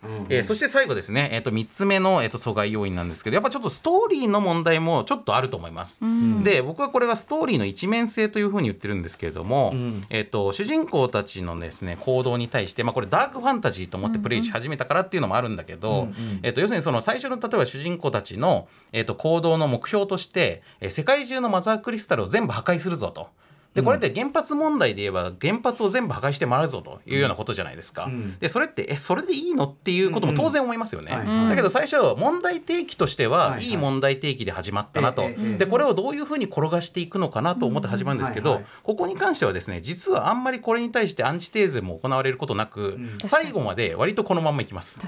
[0.04, 6.02] やいやわがかりますよはいえーそして最後ですね、えー、と3つ目の、えー、と阻害要因なんですけどやっぱちょっとストーリーの問題もちょっとあると思います。
[6.44, 9.74] で僕はこれがストーリーの一面性というふうに言ってるんですけれども、
[10.10, 16.10] えー、と主人公たちのですね行動に対して、まあ、これダークファンタジーと思ってプレイし始めたからっていうのもあるんだけど、
[16.42, 23.28] えー、と要するにその最初の例えば主人公たちの、えー、と行動の目標として、えー世界中のマザークリスタルを全部破壊するぞと。
[23.74, 28.10] でこれって原発問題で言えば原発を全部破壊してもらうぞというようなことじゃないですか。
[28.40, 31.12] でそれってえそれでいいのっていうことも当然思いますよね。
[31.12, 31.38] うんうん。
[31.38, 33.78] はいだけど最初問題提起としては、はいはい。
[33.78, 38.56] 問題提起で始まったなと、でこれをどういうふうに転がしていくのかなと思って始まるんですけど、うん。
[38.56, 45.00] はいはいここに関してはですね実はあんまりこれに対してアンチテーゼも行われることなく、最後まで割とこのまんまいきます。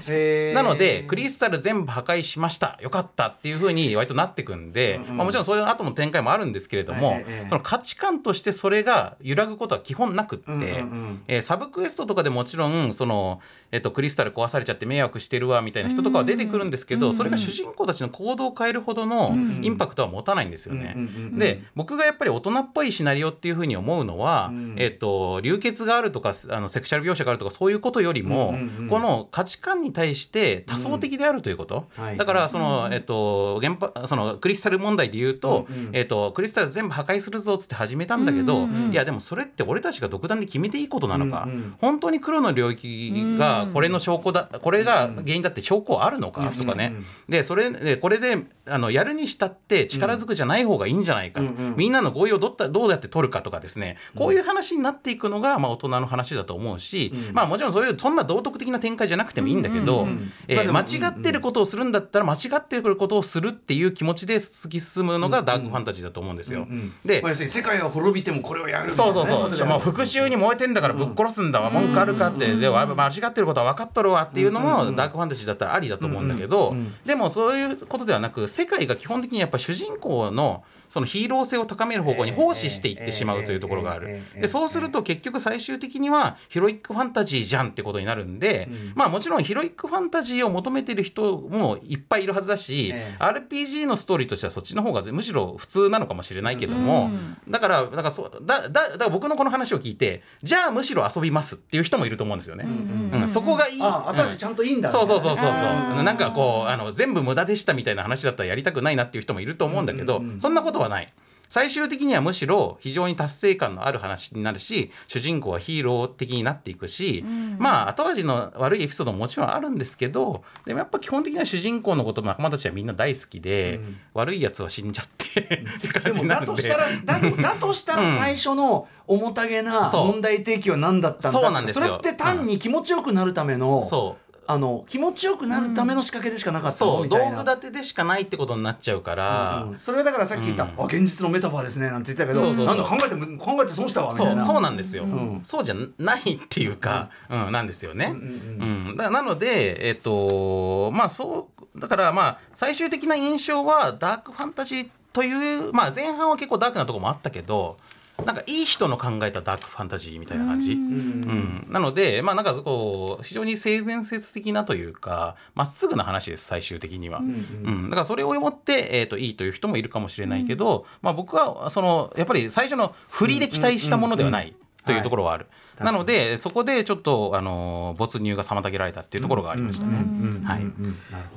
[0.54, 2.78] なのでクリスタル全部破壊しました。
[2.80, 11.22] よかったっていうふうに割となってくんで、まあ、もちろんそういう後の展開もあるんですけれども、その価値観としてそれが揺らぐことは基本なくって、うんうんうん。
[11.28, 13.40] えーサブクエストとかでもちろんその、
[13.70, 20.94] えっとクリスタル壊されちゃって迷惑してるわみたいな人とかは出てくるんですけど、それが主人公たちの行動を変えるほどのインパクトは持たないんですよね。
[20.96, 21.38] うんうんうんうん。
[21.38, 28.88] で僕がやっぱり大人っぽいシナリオっていうふうに思うのは、えっと流血があるとかあのセクシャル描写があるとかそういうことよりも、うんうんうん。
[28.88, 32.16] この価値観に対して多層的であるということ、はい。
[32.16, 38.45] だからその、えっと原発そのクリスタル問題で言うと、えっとクリスタル全部破壊するぞっつって始めたんだけど、
[38.90, 41.48] いやでもそれって俺たちが独断で決めていいことなのか、
[41.80, 46.94] 本当に黒の領域がこれの証拠だこれが原因だって証拠あるのかとかね、
[47.28, 51.40] でそれでこれであのやるにしたって力ずくじゃない方がいいんじゃないか。
[51.40, 53.96] と、みんなの合意をどったどうやって取るかとかですね。
[54.16, 60.06] こういう話になっていくのが、まあ、大人の話だと思うし、まあもちろんそういうそんな道徳的な展開じゃなくてもいいんだけど、
[60.48, 66.66] え間違ってることをするんだったら間違ってることをするっていう気持ちで突き進むのがダークファンタジーだと思うんですよ。
[67.04, 76.74] で世界は滅びてもこれをやるみたいそうそうそう、もう復讐に燃えてんだからぶっ殺すんだわ、文句あるかって、でわ間違ってることは分かっとるわっていうのもダークファンタジーだったらありだと思うんだけど、
[77.04, 84.22] でもそういうことではなく世界が基本的にやっぱ主人公のそのヒーロー性を高める方向に奉仕していってしまうというところがある。
[84.40, 93.22] でそうすると結局最終的にはヒロイックファンタジーじゃんってことになるんで、まあもちろんヒロイックファンタジーを求めてる人もいっぱいいるはずだし、ええ。
[93.22, 97.10] RPG のストーリーとしてはそっちの方がむしろ普通なのかもしれないけども、
[97.48, 102.64] だからだからそうだだだから僕のこの話を聞いてじゃあむしろ遊びますっていう人もいると思うんですよね。
[102.64, 103.78] うんそこがいい。
[103.80, 106.02] あ新しいちゃんといいんだそうそうそうそうそう。
[106.02, 111.12] なんかこうあの全部無駄でしたみたいな話だったらやりたくないなっていう人もいると思うんだけど、そんなことはない。
[111.48, 117.24] 最終的にはむしろ非常に達成感のある話になるし主人公はヒーロー的になっていくし、
[117.58, 123.80] まあ後味の悪いエピソードももちろんあるんですけどでもやっぱ基本的には主人公のこと仲間たちはみんな大好きで、
[124.12, 125.40] 悪いやつは死んじゃって
[125.78, 126.62] って感でもじになるんで。
[126.62, 131.86] だとしたらだだとしたら最初の重たげな問題提起は何だったんだそうなんですよ。
[131.86, 137.38] それって単に気持ちよくなるための、そうあの気持ちよくなるための仕掛けでしかなかったうみたいな。
[137.38, 139.78] 道具立てでしかないってことになっちゃうから、うん。
[139.78, 144.40] それはだからさっき言った、あ現実のメタファーですねなんて言ったけどなんだ考えても考えて損したわみたいうな。
[144.40, 145.40] そそうなんですよ、ん。
[145.42, 147.52] そうじゃないっていうか、うん。
[147.52, 148.12] なんですよね。
[148.12, 157.78] うんだなのでえっ、とまあそうだからまあ最終的な印象はダークファンタジーというまあ前半は結構ダークなところもあったけど
[158.24, 160.72] なんかいい人の考えたダークファンタジーみたいな感じ？
[160.72, 161.66] うん。
[161.68, 167.18] なのでまあなんかこう非常に性善説的なというかまっすぐな話です最終的には。
[167.18, 174.54] うんだからそれを思って、えー、といいという人もいるかもしれないけど、まあ、僕はそのやっぱり最初の振りで期待したものではない
[174.86, 175.46] というところはある。
[175.80, 179.96] なのでそこでちょっとあの没入が妨げられたっていうところがありましたね。
[180.44, 180.62] はい。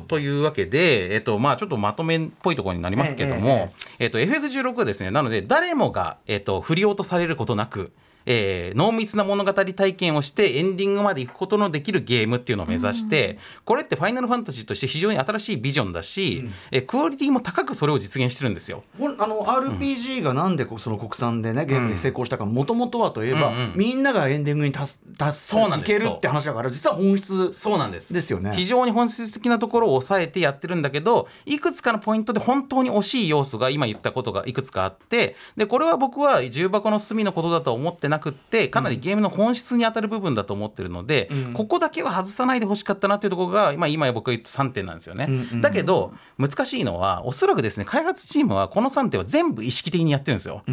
[0.07, 5.11] というわけで、えっとまあ、ちょっとまとめっぽいところになりますけども、えっと FF16 はですね。
[5.11, 7.91] なので誰もが、えっと振り落とされることなく、
[8.32, 18.84] えー濃密な物語体験をしてエンディングまで行くことのできるゲームっていうのを目指して、これってファイナルファンタジーとして非常に新しいビジョンだし、えークオリティも高くそれを実現してるんですよ。
[18.99, 23.55] あの RPG がなんでその国産でねゲームで成功したかもともとはといえば、うん。
[23.55, 25.57] うんみんながエンディングに達達す。
[25.57, 28.13] いけるって話だから実は本質そうなんです。
[28.13, 28.51] ですよね。
[28.55, 45.28] 非常に本質的なところを抑えてやってるんだけどいくつかのポイントで本当に惜しい要素が今言ったことがいくつかあってでこれは僕は重箱の隅のことだとは思ってななくってかなりゲームの本質に当たる部分だと思ってるので、ここだけは外さないでほしかったなっていうところが、まあ、今僕が言った3点なんですよね。
[45.61, 50.63] だけど難しいのはおそらくですね開発チームはこの3点は全部意識的にやってるんですよ。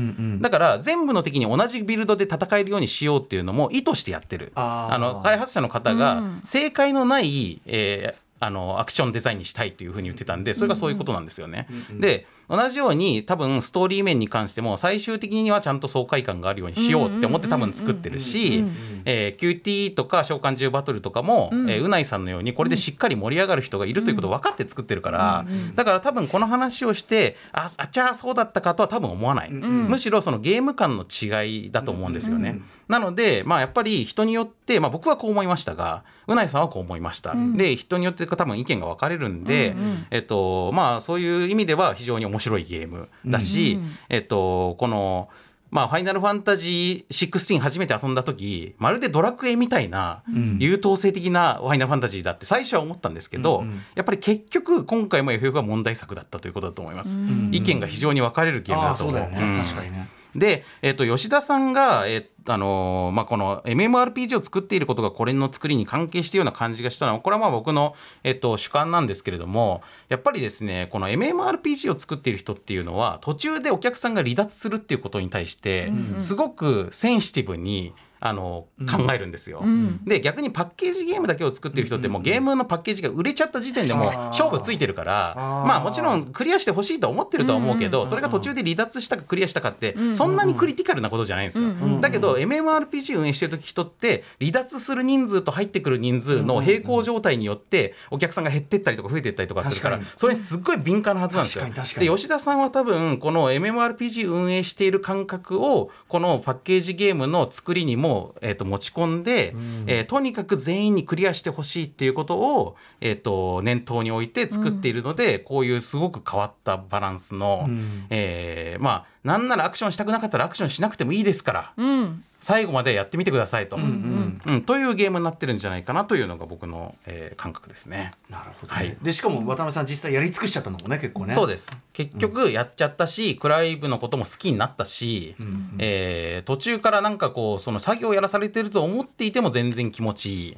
[0.41, 4.53] だから全部の敵に同じビルドで戦えるようにしようっていうのも意図してやってる。
[4.55, 11.67] あの開発者の方が正解のない、えーあのアクションデザインにしたいというふうに言ってたんでそれがそういうことなんですよね。
[11.91, 18.65] で同じように多分ストーリー面に関しても最終的にはちゃんと爽快感があるようにしようって思って多分作ってるし
[19.05, 25.45] えー QT とか召喚獣バトルとかも、えーうないさんのようにこれでしっかり盛り上がる人がいるということを分かって作ってるから、
[25.75, 32.61] だから多分この話をしてああじゃあそうだったかとは多分思わない、むしろそのゲーム感の違いだと思うんですよね。
[32.89, 39.77] なので、まあ、やっぱり人によって、まあ、僕はこう思いましたがうないさんはこう思いました、で人によって多分意見が分かれるんで、
[40.11, 43.79] えっとまあ、そういう意味では非常に面白いゲームだし、
[44.09, 45.29] えっと、この。
[45.69, 50.23] まあ、ファイナルファンタジー16初めて遊んだ時まるでドラクエみたいな
[50.59, 53.65] 優等生的なファイナルファンタジーだって最初は思ったんですけど、
[53.97, 57.19] やっぱり結局今回も FF は問題作だったということだと思います、
[57.51, 59.17] 意見が非常に分かれるゲームあだと思う。
[59.19, 59.63] あそうだよね、うん。
[59.63, 60.09] 確かにね
[60.39, 77.93] で、えっと吉田さんが、えあのーまあ、この MMORPG を作っていることがこれの作りに関係しているような感じがしたのはこれはまあ僕の、えっと主観なんですけれどもやっぱりですねこの MMORPG を作っている人っていうのは途中でお客さんが離脱するっていうことに対してすごくセンシティブに
[78.29, 79.63] あの考えるんですよ、
[80.05, 91.71] で逆にパッケージゲームだけを作ってる人ってもうゲームのパッケージが売れちゃった時点でもう勝負ついてるからまあもちろんクリアしてほしいとは思ってるとは思うけどそれが途中で離脱したかクリアしたかってそんなにクリティカルなことじゃないんですよ。
[92.01, 101.65] だけど MMORPG 運営してる時人って離脱する人数と入ってくる人数の並行状態によってお客さんが減ってったりとか増えてったりとかするからそれにすっごい敏感なはずなんですよ。
[101.65, 102.09] 確かに確かに。
[102.09, 109.55] で吉田さんは多分この MMORPG 運営している感覚をこのパッケージゲームの作りにも、えー、と持ち込んで、
[109.87, 117.69] えーとにかく全員にクリアしてほしいっていうことを、えー、と念頭に置いて作っているので、こういうすごく変わったバランスの、
[118.11, 128.13] えーまあなんならアクションしたくなかったらアクションしなくてもいいですから、うん最後までやってみてくださいと、うんというゲームになってるんじゃないかなというのが僕の、えー感覚ですね。
[128.31, 128.91] なるほど、はい。
[128.91, 131.35] ね、でしかも渡辺さん実際やり尽くしちゃったのもね結構ね。
[131.35, 131.75] そうです。
[131.93, 135.35] 結局やっちゃったし、クライブのことも好きになったし、
[135.79, 140.57] えー途中からなんかこうその作業やらされてると思っていても全然気持ちいい、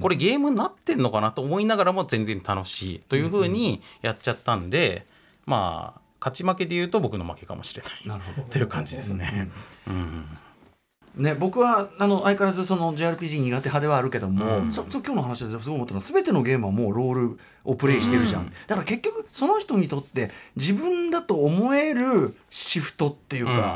[0.00, 5.06] これゲームになってんのかなと思いながらも全然楽しいというふうにやっちゃったんで、
[5.46, 8.08] まあ勝ち負けで言うと僕の負けかもしれない。
[8.08, 8.48] なるほど。
[8.48, 9.50] という感じですね。
[9.86, 10.24] うん
[11.16, 23.66] ね、僕はあの相変わらずその JRPG 苦手派ではあるけども、そそ今日の話ですごい思ったのは全てのゲームはもうロールをプレイしてるじゃん、だから結局その人にとって自分だと思えるシフトっていうか、うんうんう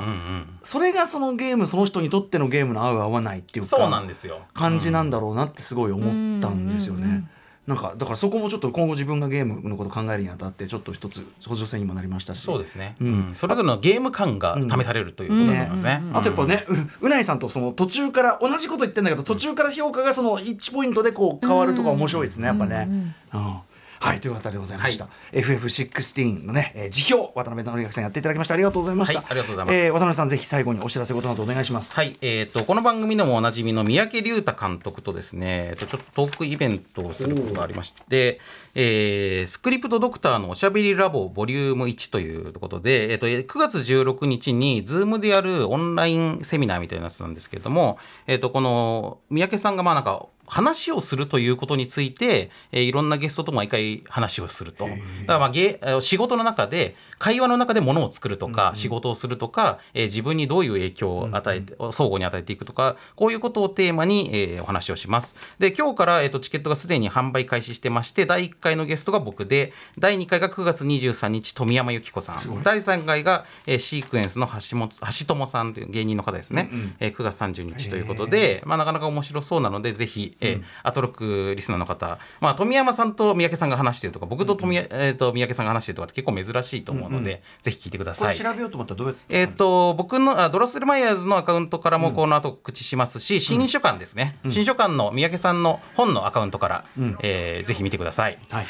[0.42, 0.58] ん。
[0.62, 4.42] それがそのゲームその人にとってのゲームの合う合わないっていうかそうなんですよ。
[4.54, 7.28] 感じなんだろうなってすごい思ったんですよね。
[7.66, 12.42] なんかだからそこもちょっと今後自分がゲームのことを考えるにあたってちょっと一つ補助線にもなりましたし。
[12.42, 13.06] そうですね、うん。
[13.06, 13.34] うん。
[13.34, 16.02] それぞれのゲーム感が試されるということだと思いますね。
[16.12, 16.66] あとやっぱね、
[17.00, 23.14] ううないさんとその途中から同じこと言ってんだけど途中から評価がその1ポイントでこう変わるとか面白いですねやっぱね。
[23.32, 23.58] うん
[24.00, 28.54] はいということでございました、FF16 のね、えー辞表渡辺直明さんやっていただきました。
[28.54, 29.76] ありがとうございました、はいありがとうございます。
[29.76, 31.94] えー渡辺さんぜひ最後にお知らせことなどお願いします。
[31.94, 38.40] はい、えー、とこの番組でもおなじみの三宅龍太監督とですね、えっとちょっとトークイベントをすることがありまして、
[38.74, 54.86] えースクリプトドクターのおしゃべりラボボリューム1ということで、えっと9月16日に Zoom でやるオンラインセミナーみたいなやつなんですけれども、えっとこの三宅さんがまあなんか話をするということについて、えーいろんなゲストと毎回話をすると。
[54.86, 65.34] だからまあ仕事の中で会話の中でものを作るとか、仕事をするとか、えー自分にどういう影響を与えて、相互に与えていくとかこういうことをテーマに、えーお話をします。
[65.58, 72.62] で今日から、えー、とチケットがすでに販売開始してまして第1回のゲストが僕で第2回が9月23日富山由紀子さん。
[72.62, 76.68] 第3回が、えーシークエンスの橋本橋友さんという芸人の方ですね、
[77.00, 87.40] えー9月30日ということで、まあ、なかなか面白そうなのでぜひ、えーアトロックリスナーの方、まあ、富山さんと三宅さんが話してるとか僕と富、えー、と三宅さんが話してるとかって結構珍しいと思うので、ぜ
[87.70, 88.36] ひ聞いてください。
[88.36, 96.84] これ調べようと思ったらどうやって、えっ、と僕のあドロッセルマイヤーズのアカウントからもこの後告知しますし、新書館ですね、新書館の三宅さんの本のアカウントから、
[97.22, 98.38] えーぜひ見てください。
[98.50, 98.66] はい、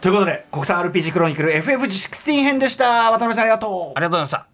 [0.00, 3.10] ということで国産 RPG クロニクル FF16 編でした。
[3.10, 3.98] 渡辺さんありがとう。
[3.98, 4.46] ありがとうございました。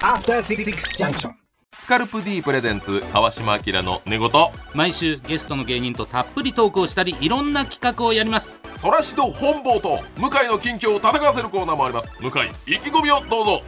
[0.00, 0.64] After Six
[0.96, 1.32] Junction.
[1.74, 4.30] スカルプ D プレゼンツ川島明の寝言。
[4.74, 12.16] 毎週ゲストの芸人とたっぷりトークをしたりいろんな企画をやりますそらしど本坊と向井の近況を戦わせるコーナーもあります。
[12.20, 12.30] 向井
[12.74, 13.62] 意気込みをどうぞ。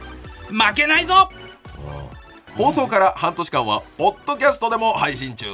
[0.49, 1.29] 負けないぞ。
[2.55, 5.45] 放送から半年間はポッドキャストでも配信中。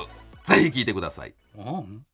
[0.43, 1.34] ぜひ聞いてください。
[1.58, 2.06] うん